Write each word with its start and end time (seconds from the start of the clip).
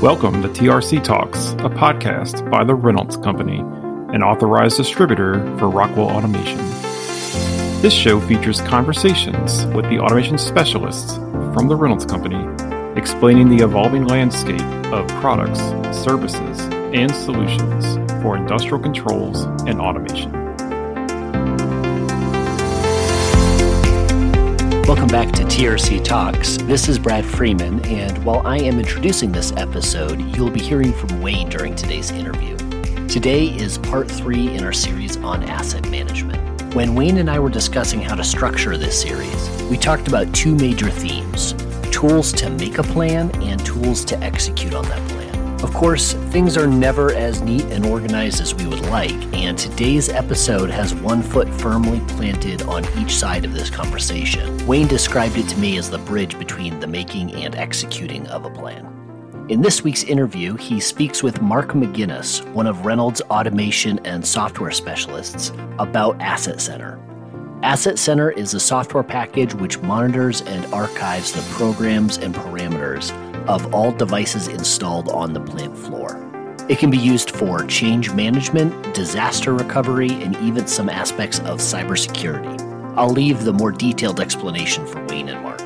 Welcome 0.00 0.42
to 0.42 0.48
TRC 0.48 1.02
Talks, 1.02 1.54
a 1.54 1.68
podcast 1.68 2.48
by 2.48 2.62
the 2.62 2.72
Reynolds 2.72 3.16
Company, 3.16 3.58
an 4.14 4.22
authorized 4.22 4.76
distributor 4.76 5.40
for 5.58 5.68
Rockwell 5.68 6.08
Automation. 6.08 6.58
This 7.82 7.94
show 7.94 8.20
features 8.20 8.60
conversations 8.60 9.66
with 9.74 9.90
the 9.90 9.98
automation 9.98 10.38
specialists 10.38 11.16
from 11.52 11.66
the 11.66 11.74
Reynolds 11.74 12.06
Company, 12.06 12.46
explaining 12.96 13.48
the 13.48 13.64
evolving 13.64 14.06
landscape 14.06 14.62
of 14.92 15.08
products, 15.20 15.58
services, 15.92 16.60
and 16.94 17.12
solutions 17.12 17.96
for 18.22 18.36
industrial 18.36 18.78
controls 18.78 19.46
and 19.66 19.80
automation. 19.80 20.47
Welcome 24.88 25.08
back 25.08 25.32
to 25.32 25.42
TRC 25.42 26.02
Talks. 26.02 26.56
This 26.62 26.88
is 26.88 26.98
Brad 26.98 27.22
Freeman, 27.22 27.84
and 27.84 28.24
while 28.24 28.40
I 28.46 28.56
am 28.56 28.78
introducing 28.78 29.30
this 29.30 29.52
episode, 29.52 30.18
you'll 30.34 30.48
be 30.48 30.62
hearing 30.62 30.94
from 30.94 31.20
Wayne 31.20 31.50
during 31.50 31.74
today's 31.74 32.10
interview. 32.10 32.56
Today 33.06 33.48
is 33.48 33.76
part 33.76 34.10
three 34.10 34.48
in 34.54 34.64
our 34.64 34.72
series 34.72 35.18
on 35.18 35.42
asset 35.42 35.86
management. 35.90 36.74
When 36.74 36.94
Wayne 36.94 37.18
and 37.18 37.30
I 37.30 37.38
were 37.38 37.50
discussing 37.50 38.00
how 38.00 38.14
to 38.14 38.24
structure 38.24 38.78
this 38.78 38.98
series, 38.98 39.62
we 39.64 39.76
talked 39.76 40.08
about 40.08 40.34
two 40.34 40.54
major 40.54 40.88
themes 40.88 41.52
tools 41.92 42.32
to 42.32 42.48
make 42.48 42.78
a 42.78 42.82
plan 42.82 43.30
and 43.42 43.62
tools 43.66 44.06
to 44.06 44.18
execute 44.20 44.72
on 44.72 44.84
that 44.86 45.08
plan. 45.10 45.17
Of 45.62 45.74
course, 45.74 46.12
things 46.30 46.56
are 46.56 46.68
never 46.68 47.12
as 47.12 47.40
neat 47.40 47.64
and 47.64 47.84
organized 47.84 48.40
as 48.40 48.54
we 48.54 48.68
would 48.68 48.86
like, 48.86 49.12
and 49.34 49.58
today's 49.58 50.08
episode 50.08 50.70
has 50.70 50.94
one 50.94 51.20
foot 51.20 51.48
firmly 51.54 52.00
planted 52.06 52.62
on 52.62 52.86
each 52.96 53.16
side 53.16 53.44
of 53.44 53.52
this 53.52 53.68
conversation. 53.68 54.64
Wayne 54.68 54.86
described 54.86 55.36
it 55.36 55.48
to 55.48 55.58
me 55.58 55.76
as 55.76 55.90
the 55.90 55.98
bridge 55.98 56.38
between 56.38 56.78
the 56.78 56.86
making 56.86 57.34
and 57.34 57.56
executing 57.56 58.24
of 58.28 58.44
a 58.44 58.50
plan. 58.50 58.86
In 59.48 59.60
this 59.60 59.82
week's 59.82 60.04
interview, 60.04 60.56
he 60.56 60.78
speaks 60.78 61.24
with 61.24 61.42
Mark 61.42 61.72
McGinnis, 61.72 62.48
one 62.52 62.68
of 62.68 62.86
Reynolds' 62.86 63.20
automation 63.22 63.98
and 64.04 64.24
software 64.24 64.70
specialists, 64.70 65.50
about 65.80 66.20
Asset 66.20 66.60
Center. 66.60 67.00
Asset 67.64 67.98
Center 67.98 68.30
is 68.30 68.54
a 68.54 68.60
software 68.60 69.02
package 69.02 69.54
which 69.54 69.80
monitors 69.80 70.42
and 70.42 70.72
archives 70.72 71.32
the 71.32 71.42
programs 71.54 72.16
and 72.18 72.32
parameters 72.32 73.10
of 73.48 73.74
all 73.74 73.90
devices 73.90 74.46
installed 74.46 75.08
on 75.08 75.32
the 75.32 75.40
plant 75.40 75.76
floor. 75.76 76.24
It 76.68 76.78
can 76.78 76.90
be 76.90 76.98
used 76.98 77.30
for 77.30 77.64
change 77.64 78.12
management, 78.12 78.94
disaster 78.94 79.54
recovery, 79.54 80.10
and 80.22 80.36
even 80.36 80.66
some 80.66 80.90
aspects 80.90 81.38
of 81.40 81.58
cybersecurity. 81.58 82.60
I'll 82.96 83.08
leave 83.08 83.44
the 83.44 83.52
more 83.52 83.72
detailed 83.72 84.20
explanation 84.20 84.86
for 84.86 85.04
Wayne 85.06 85.30
and 85.30 85.42
Mark. 85.42 85.62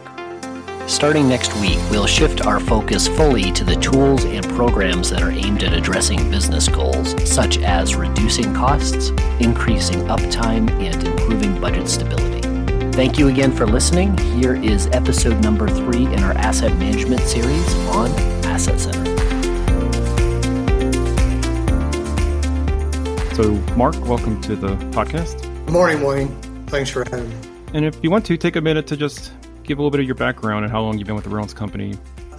Starting 0.88 1.28
next 1.28 1.52
week, 1.60 1.78
we'll 1.90 2.06
shift 2.06 2.46
our 2.46 2.60
focus 2.60 3.08
fully 3.08 3.50
to 3.52 3.64
the 3.64 3.76
tools 3.76 4.24
and 4.24 4.44
programs 4.50 5.10
that 5.10 5.22
are 5.22 5.30
aimed 5.30 5.62
at 5.62 5.72
addressing 5.72 6.30
business 6.30 6.68
goals, 6.68 7.16
such 7.28 7.58
as 7.58 7.96
reducing 7.96 8.52
costs, 8.54 9.10
increasing 9.40 10.00
uptime, 10.02 10.70
and 10.70 11.04
improving 11.06 11.60
budget 11.60 11.88
stability. 11.88 12.51
Thank 12.92 13.18
you 13.18 13.28
again 13.28 13.52
for 13.52 13.66
listening. 13.66 14.18
Here 14.18 14.54
is 14.54 14.86
episode 14.88 15.42
number 15.42 15.66
three 15.66 16.04
in 16.04 16.22
our 16.22 16.32
asset 16.32 16.76
management 16.76 17.22
series 17.22 17.74
on 17.86 18.10
Asset 18.44 18.78
Center. 18.78 19.02
So, 23.34 23.54
Mark, 23.76 23.98
welcome 24.04 24.38
to 24.42 24.54
the 24.54 24.76
podcast. 24.92 25.40
Good 25.40 25.72
morning, 25.72 26.02
Wayne. 26.02 26.28
Thanks 26.66 26.90
for 26.90 27.04
having 27.04 27.30
me. 27.30 27.36
And 27.72 27.86
if 27.86 27.98
you 28.02 28.10
want 28.10 28.26
to, 28.26 28.36
take 28.36 28.56
a 28.56 28.60
minute 28.60 28.86
to 28.88 28.96
just 28.98 29.32
give 29.62 29.78
a 29.78 29.80
little 29.80 29.90
bit 29.90 30.00
of 30.00 30.06
your 30.06 30.14
background 30.14 30.66
and 30.66 30.70
how 30.70 30.82
long 30.82 30.98
you've 30.98 31.06
been 31.06 31.16
with 31.16 31.24
the 31.24 31.30
Reynolds 31.30 31.54
Company. 31.54 31.94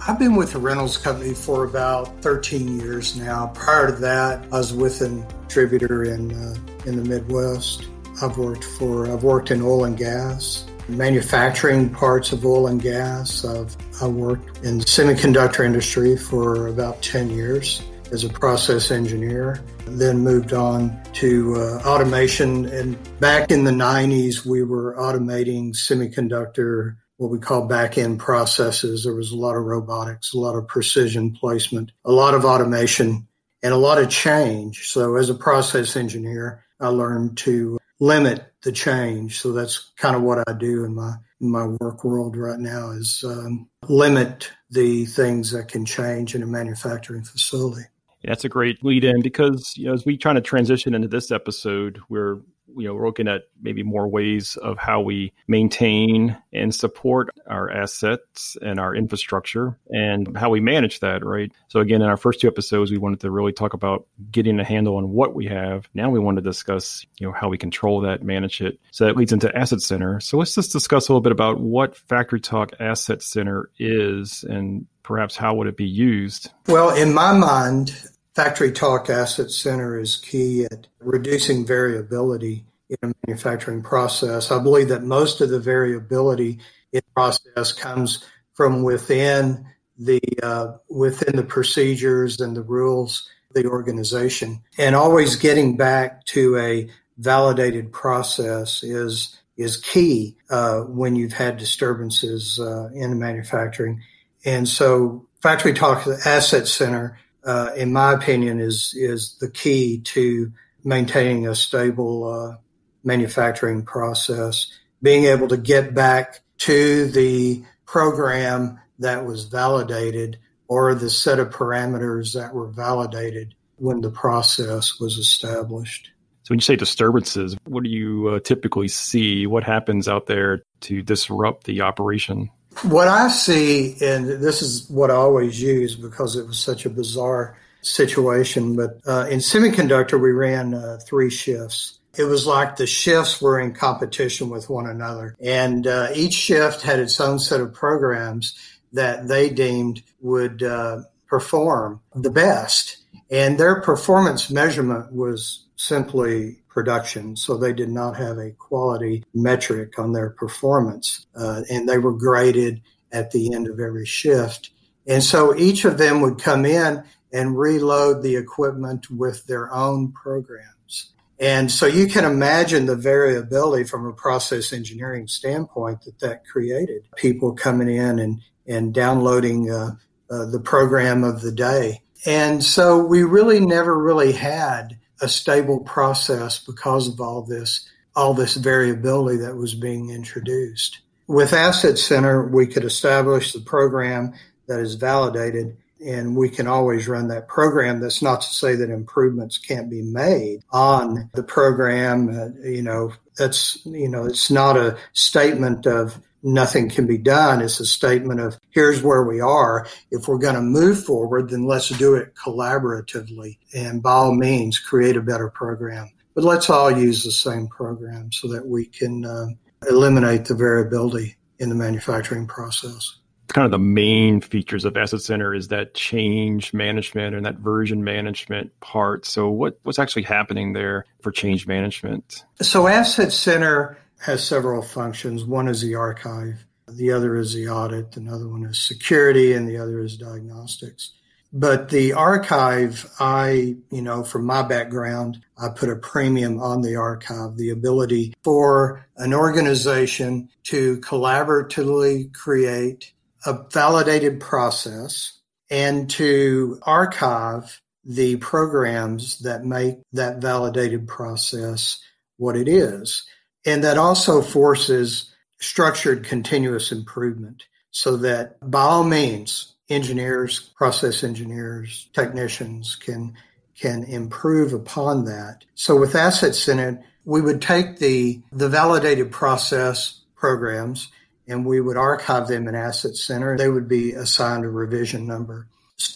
I've 0.06 0.20
been 0.20 0.36
with 0.36 0.52
the 0.52 0.60
Reynolds 0.60 0.96
Company 0.96 1.34
for 1.34 1.64
about 1.64 2.22
13 2.22 2.78
years 2.78 3.16
now. 3.16 3.48
Prior 3.56 3.88
to 3.88 3.96
that, 4.02 4.44
I 4.52 4.58
was 4.58 4.72
with 4.72 5.00
a 5.00 5.26
distributor 5.46 6.04
in 6.04 6.32
uh, 6.32 6.54
in 6.86 6.94
the 6.94 7.02
Midwest. 7.02 7.88
I've 8.22 8.38
worked 8.38 8.64
for 8.64 9.10
I've 9.10 9.24
worked 9.24 9.50
in 9.50 9.60
oil 9.60 9.84
and 9.84 9.96
gas, 9.96 10.64
manufacturing 10.88 11.90
parts 11.90 12.32
of 12.32 12.44
oil 12.44 12.68
and 12.68 12.80
gas. 12.80 13.44
I've 13.44 13.76
I 14.00 14.06
worked 14.06 14.64
in 14.64 14.78
the 14.78 14.84
semiconductor 14.84 15.64
industry 15.64 16.16
for 16.16 16.68
about 16.68 17.02
10 17.02 17.30
years 17.30 17.82
as 18.12 18.24
a 18.24 18.28
process 18.28 18.90
engineer. 18.90 19.62
Then 19.86 20.18
moved 20.18 20.52
on 20.52 20.96
to 21.14 21.54
uh, 21.56 21.88
automation. 21.88 22.66
And 22.66 22.96
back 23.20 23.50
in 23.50 23.64
the 23.64 23.70
90s, 23.70 24.44
we 24.46 24.62
were 24.62 24.94
automating 24.96 25.74
semiconductor, 25.74 26.96
what 27.16 27.30
we 27.30 27.38
call 27.38 27.66
back 27.66 27.98
end 27.98 28.20
processes. 28.20 29.04
There 29.04 29.14
was 29.14 29.32
a 29.32 29.36
lot 29.36 29.56
of 29.56 29.64
robotics, 29.64 30.32
a 30.32 30.38
lot 30.38 30.56
of 30.56 30.68
precision 30.68 31.32
placement, 31.32 31.92
a 32.04 32.12
lot 32.12 32.34
of 32.34 32.44
automation, 32.44 33.26
and 33.62 33.72
a 33.72 33.78
lot 33.78 33.98
of 33.98 34.08
change. 34.08 34.88
So 34.88 35.16
as 35.16 35.30
a 35.30 35.34
process 35.34 35.96
engineer, 35.96 36.64
I 36.80 36.88
learned 36.88 37.38
to 37.38 37.78
limit 38.00 38.52
the 38.62 38.72
change. 38.72 39.40
So 39.40 39.52
that's 39.52 39.92
kind 39.96 40.16
of 40.16 40.22
what 40.22 40.46
I 40.48 40.52
do 40.52 40.84
in 40.84 40.94
my 40.94 41.14
in 41.40 41.50
my 41.50 41.66
work 41.80 42.04
world 42.04 42.36
right 42.36 42.58
now 42.58 42.90
is 42.90 43.24
um, 43.26 43.68
limit 43.88 44.50
the 44.70 45.04
things 45.06 45.50
that 45.50 45.68
can 45.68 45.84
change 45.84 46.34
in 46.34 46.42
a 46.42 46.46
manufacturing 46.46 47.24
facility. 47.24 47.82
That's 48.24 48.44
a 48.44 48.48
great 48.48 48.82
lead 48.82 49.04
in 49.04 49.20
because 49.20 49.76
you 49.76 49.86
know 49.86 49.92
as 49.92 50.06
we 50.06 50.16
try 50.16 50.32
to 50.32 50.40
transition 50.40 50.94
into 50.94 51.08
this 51.08 51.30
episode, 51.30 52.00
we're 52.08 52.40
you 52.76 52.86
know 52.86 52.94
we're 52.94 53.06
looking 53.06 53.28
at 53.28 53.42
maybe 53.60 53.82
more 53.82 54.08
ways 54.08 54.56
of 54.56 54.78
how 54.78 55.00
we 55.00 55.32
maintain 55.48 56.36
and 56.52 56.74
support 56.74 57.30
our 57.46 57.70
assets 57.70 58.56
and 58.62 58.78
our 58.78 58.94
infrastructure 58.94 59.78
and 59.90 60.36
how 60.36 60.50
we 60.50 60.60
manage 60.60 61.00
that 61.00 61.24
right? 61.24 61.52
So 61.68 61.80
again 61.80 62.02
in 62.02 62.08
our 62.08 62.16
first 62.16 62.40
two 62.40 62.48
episodes 62.48 62.90
we 62.90 62.98
wanted 62.98 63.20
to 63.20 63.30
really 63.30 63.52
talk 63.52 63.74
about 63.74 64.06
getting 64.30 64.60
a 64.60 64.64
handle 64.64 64.96
on 64.96 65.10
what 65.10 65.34
we 65.34 65.46
have. 65.46 65.88
Now 65.94 66.10
we 66.10 66.18
want 66.18 66.36
to 66.36 66.42
discuss 66.42 67.04
you 67.18 67.26
know 67.26 67.32
how 67.32 67.48
we 67.48 67.58
control 67.58 68.00
that 68.02 68.22
manage 68.22 68.60
it. 68.60 68.78
So 68.90 69.06
that 69.06 69.16
leads 69.16 69.32
into 69.32 69.54
asset 69.56 69.80
center. 69.80 70.20
So 70.20 70.38
let's 70.38 70.54
just 70.54 70.72
discuss 70.72 71.08
a 71.08 71.12
little 71.12 71.20
bit 71.20 71.32
about 71.32 71.60
what 71.60 71.96
FactoryTalk 72.08 72.80
asset 72.80 73.22
center 73.22 73.70
is 73.78 74.44
and 74.44 74.86
perhaps 75.02 75.36
how 75.36 75.54
would 75.54 75.66
it 75.66 75.76
be 75.76 75.86
used. 75.86 76.50
Well 76.66 76.90
in 76.90 77.12
my 77.12 77.32
mind 77.32 77.94
FactoryTalk 78.34 79.10
Asset 79.10 79.50
Center 79.50 79.98
is 79.98 80.16
key 80.16 80.64
at 80.64 80.88
reducing 80.98 81.64
variability 81.64 82.64
in 82.88 82.96
a 83.10 83.14
manufacturing 83.26 83.82
process. 83.82 84.50
I 84.50 84.60
believe 84.60 84.88
that 84.88 85.04
most 85.04 85.40
of 85.40 85.50
the 85.50 85.60
variability 85.60 86.58
in 86.92 87.00
process 87.14 87.72
comes 87.72 88.24
from 88.54 88.82
within 88.82 89.66
the 89.96 90.20
uh, 90.42 90.72
within 90.90 91.36
the 91.36 91.44
procedures 91.44 92.40
and 92.40 92.56
the 92.56 92.62
rules 92.62 93.28
of 93.50 93.62
the 93.62 93.68
organization, 93.68 94.62
and 94.78 94.96
always 94.96 95.36
getting 95.36 95.76
back 95.76 96.24
to 96.26 96.56
a 96.58 96.88
validated 97.18 97.92
process 97.92 98.82
is 98.82 99.38
is 99.56 99.76
key 99.76 100.36
uh, 100.50 100.80
when 100.80 101.14
you've 101.14 101.32
had 101.32 101.56
disturbances 101.56 102.58
uh, 102.58 102.88
in 102.92 103.16
manufacturing. 103.20 104.02
And 104.44 104.68
so, 104.68 105.26
FactoryTalk 105.40 106.26
Asset 106.26 106.66
Center 106.66 107.18
uh, 107.44 107.70
in 107.76 107.92
my 107.92 108.12
opinion, 108.12 108.60
is 108.60 108.94
is 108.96 109.36
the 109.40 109.50
key 109.50 110.00
to 110.00 110.52
maintaining 110.84 111.46
a 111.46 111.54
stable 111.54 112.24
uh, 112.28 112.56
manufacturing 113.02 113.84
process. 113.84 114.72
Being 115.02 115.24
able 115.24 115.48
to 115.48 115.56
get 115.56 115.94
back 115.94 116.40
to 116.58 117.06
the 117.08 117.62
program 117.86 118.80
that 118.98 119.26
was 119.26 119.44
validated 119.44 120.38
or 120.68 120.94
the 120.94 121.10
set 121.10 121.38
of 121.38 121.50
parameters 121.50 122.34
that 122.34 122.54
were 122.54 122.68
validated 122.68 123.54
when 123.76 124.00
the 124.00 124.10
process 124.10 124.98
was 124.98 125.18
established. 125.18 126.10
So, 126.44 126.52
when 126.52 126.58
you 126.58 126.62
say 126.62 126.76
disturbances, 126.76 127.56
what 127.64 127.84
do 127.84 127.90
you 127.90 128.28
uh, 128.28 128.40
typically 128.40 128.88
see? 128.88 129.46
What 129.46 129.64
happens 129.64 130.08
out 130.08 130.26
there 130.26 130.62
to 130.82 131.02
disrupt 131.02 131.64
the 131.64 131.80
operation? 131.80 132.50
What 132.84 133.08
I 133.08 133.28
see, 133.28 133.96
and 134.02 134.26
this 134.26 134.60
is 134.60 134.88
what 134.90 135.10
I 135.10 135.14
always 135.14 135.60
use 135.60 135.96
because 135.96 136.36
it 136.36 136.46
was 136.46 136.58
such 136.58 136.84
a 136.84 136.90
bizarre 136.90 137.56
situation, 137.80 138.76
but 138.76 139.00
uh, 139.06 139.26
in 139.30 139.38
semiconductor, 139.38 140.20
we 140.20 140.32
ran 140.32 140.74
uh, 140.74 140.98
three 141.06 141.30
shifts. 141.30 141.98
It 142.16 142.24
was 142.24 142.46
like 142.46 142.76
the 142.76 142.86
shifts 142.86 143.40
were 143.40 143.58
in 143.58 143.72
competition 143.72 144.50
with 144.50 144.68
one 144.68 144.86
another, 144.86 145.34
and 145.40 145.86
uh, 145.86 146.08
each 146.14 146.34
shift 146.34 146.82
had 146.82 147.00
its 147.00 147.18
own 147.20 147.38
set 147.38 147.62
of 147.62 147.72
programs 147.72 148.54
that 148.92 149.28
they 149.28 149.48
deemed 149.48 150.02
would 150.20 150.62
uh, 150.62 151.04
perform 151.26 152.00
the 152.14 152.30
best. 152.30 152.98
And 153.30 153.58
their 153.58 153.80
performance 153.80 154.50
measurement 154.50 155.10
was 155.10 155.64
simply 155.76 156.58
production. 156.74 157.36
So 157.36 157.56
they 157.56 157.72
did 157.72 157.88
not 157.88 158.16
have 158.16 158.36
a 158.36 158.50
quality 158.50 159.24
metric 159.32 159.98
on 159.98 160.12
their 160.12 160.30
performance. 160.30 161.26
Uh, 161.34 161.62
and 161.70 161.88
they 161.88 161.98
were 161.98 162.12
graded 162.12 162.82
at 163.12 163.30
the 163.30 163.54
end 163.54 163.68
of 163.68 163.78
every 163.78 164.04
shift. 164.04 164.70
And 165.06 165.22
so 165.22 165.56
each 165.56 165.84
of 165.84 165.98
them 165.98 166.20
would 166.20 166.42
come 166.42 166.66
in 166.66 167.04
and 167.32 167.56
reload 167.56 168.22
the 168.22 168.36
equipment 168.36 169.08
with 169.10 169.46
their 169.46 169.72
own 169.72 170.12
programs. 170.12 171.12
And 171.38 171.70
so 171.70 171.86
you 171.86 172.06
can 172.06 172.24
imagine 172.24 172.86
the 172.86 172.96
variability 172.96 173.84
from 173.84 174.06
a 174.06 174.12
process 174.12 174.72
engineering 174.72 175.28
standpoint 175.28 176.02
that 176.02 176.18
that 176.20 176.46
created. 176.46 177.02
People 177.16 177.52
coming 177.54 177.88
in 177.88 178.18
and, 178.18 178.40
and 178.66 178.92
downloading 178.92 179.70
uh, 179.70 179.90
uh, 180.30 180.46
the 180.46 180.60
program 180.60 181.22
of 181.22 181.40
the 181.40 181.52
day. 181.52 182.02
And 182.26 182.64
so 182.64 183.04
we 183.04 183.22
really 183.22 183.60
never 183.60 183.96
really 183.96 184.32
had 184.32 184.98
a 185.20 185.28
stable 185.28 185.80
process 185.80 186.58
because 186.58 187.08
of 187.08 187.20
all 187.20 187.42
this, 187.42 187.88
all 188.16 188.34
this 188.34 188.54
variability 188.54 189.38
that 189.38 189.56
was 189.56 189.74
being 189.74 190.10
introduced. 190.10 191.00
With 191.26 191.52
Asset 191.52 191.98
Center, 191.98 192.46
we 192.46 192.66
could 192.66 192.84
establish 192.84 193.52
the 193.52 193.60
program 193.60 194.34
that 194.66 194.80
is 194.80 194.94
validated 194.94 195.76
and 196.04 196.36
we 196.36 196.48
can 196.50 196.66
always 196.66 197.08
run 197.08 197.28
that 197.28 197.48
program. 197.48 198.00
That's 198.00 198.20
not 198.20 198.42
to 198.42 198.48
say 198.48 198.74
that 198.74 198.90
improvements 198.90 199.58
can't 199.58 199.88
be 199.88 200.02
made 200.02 200.60
on 200.70 201.30
the 201.32 201.42
program. 201.42 202.28
Uh, 202.28 202.68
you 202.68 202.82
know, 202.82 203.12
that's, 203.38 203.84
you 203.86 204.08
know, 204.08 204.26
it's 204.26 204.50
not 204.50 204.76
a 204.76 204.98
statement 205.12 205.86
of 205.86 206.20
nothing 206.44 206.88
can 206.88 207.06
be 207.06 207.18
done. 207.18 207.60
It's 207.60 207.80
a 207.80 207.86
statement 207.86 208.38
of 208.38 208.58
here's 208.70 209.02
where 209.02 209.24
we 209.24 209.40
are. 209.40 209.86
If 210.10 210.28
we're 210.28 210.38
going 210.38 210.54
to 210.54 210.60
move 210.60 211.04
forward, 211.04 211.50
then 211.50 211.66
let's 211.66 211.88
do 211.88 212.14
it 212.14 212.34
collaboratively 212.34 213.58
and 213.74 214.02
by 214.02 214.12
all 214.12 214.34
means 214.34 214.78
create 214.78 215.16
a 215.16 215.22
better 215.22 215.50
program. 215.50 216.10
But 216.34 216.44
let's 216.44 216.68
all 216.68 216.90
use 216.90 217.24
the 217.24 217.32
same 217.32 217.66
program 217.68 218.30
so 218.32 218.48
that 218.48 218.66
we 218.66 218.86
can 218.86 219.24
uh, 219.24 219.46
eliminate 219.88 220.44
the 220.44 220.54
variability 220.54 221.36
in 221.58 221.68
the 221.68 221.74
manufacturing 221.74 222.46
process 222.46 223.18
kind 223.54 223.64
of 223.64 223.70
the 223.70 223.78
main 223.78 224.40
features 224.40 224.84
of 224.84 224.96
Asset 224.96 225.22
Center 225.22 225.54
is 225.54 225.68
that 225.68 225.94
change 225.94 226.74
management 226.74 227.36
and 227.36 227.46
that 227.46 227.56
version 227.56 228.02
management 228.02 228.78
part. 228.80 229.24
So, 229.24 229.48
what, 229.48 229.78
what's 229.84 229.98
actually 229.98 230.24
happening 230.24 230.72
there 230.72 231.06
for 231.22 231.30
change 231.30 231.66
management? 231.66 232.44
So, 232.60 232.88
Asset 232.88 233.32
Center 233.32 233.96
has 234.24 234.46
several 234.46 234.80
functions. 234.80 235.44
One 235.44 235.68
is 235.68 235.82
the 235.82 235.96
archive, 235.96 236.64
the 236.88 237.12
other 237.12 237.36
is 237.36 237.52
the 237.52 237.68
audit, 237.68 238.16
another 238.16 238.48
one 238.48 238.64
is 238.64 238.78
security, 238.78 239.52
and 239.52 239.68
the 239.68 239.76
other 239.76 240.00
is 240.00 240.16
diagnostics. 240.16 241.12
But 241.52 241.90
the 241.90 242.14
archive, 242.14 243.06
I, 243.20 243.76
you 243.90 244.00
know, 244.00 244.24
from 244.24 244.46
my 244.46 244.62
background, 244.62 245.44
I 245.58 245.68
put 245.68 245.90
a 245.90 245.96
premium 245.96 246.58
on 246.58 246.80
the 246.80 246.96
archive, 246.96 247.56
the 247.56 247.68
ability 247.68 248.34
for 248.42 249.06
an 249.18 249.34
organization 249.34 250.48
to 250.64 250.96
collaboratively 251.00 252.32
create 252.32 253.12
a 253.44 253.62
validated 253.70 254.40
process 254.40 255.38
and 255.70 256.08
to 256.10 256.80
archive 256.82 257.80
the 258.04 258.36
programs 258.36 259.38
that 259.40 259.64
make 259.64 259.98
that 260.12 260.40
validated 260.40 261.06
process 261.06 262.00
what 262.38 262.56
it 262.56 262.68
is. 262.68 263.24
And 263.66 263.82
that 263.84 263.98
also 263.98 264.42
forces 264.42 265.34
structured 265.58 266.24
continuous 266.24 266.92
improvement 266.92 267.64
so 267.90 268.16
that 268.18 268.58
by 268.70 268.82
all 268.82 269.04
means, 269.04 269.74
engineers, 269.88 270.60
process 270.76 271.22
engineers, 271.24 272.08
technicians 272.12 272.96
can 272.96 273.34
can 273.78 274.04
improve 274.04 274.72
upon 274.72 275.24
that. 275.24 275.64
So 275.74 275.96
with 275.96 276.14
Asset 276.14 276.54
Center, 276.54 277.02
we 277.24 277.40
would 277.40 277.62
take 277.62 277.98
the 277.98 278.42
the 278.52 278.68
validated 278.68 279.30
process 279.30 280.20
programs 280.36 281.08
and 281.46 281.66
we 281.66 281.80
would 281.80 281.96
archive 281.96 282.48
them 282.48 282.68
in 282.68 282.74
Asset 282.74 283.16
Center. 283.16 283.56
They 283.56 283.68
would 283.68 283.88
be 283.88 284.12
assigned 284.12 284.64
a 284.64 284.68
revision 284.68 285.26
number. 285.26 285.66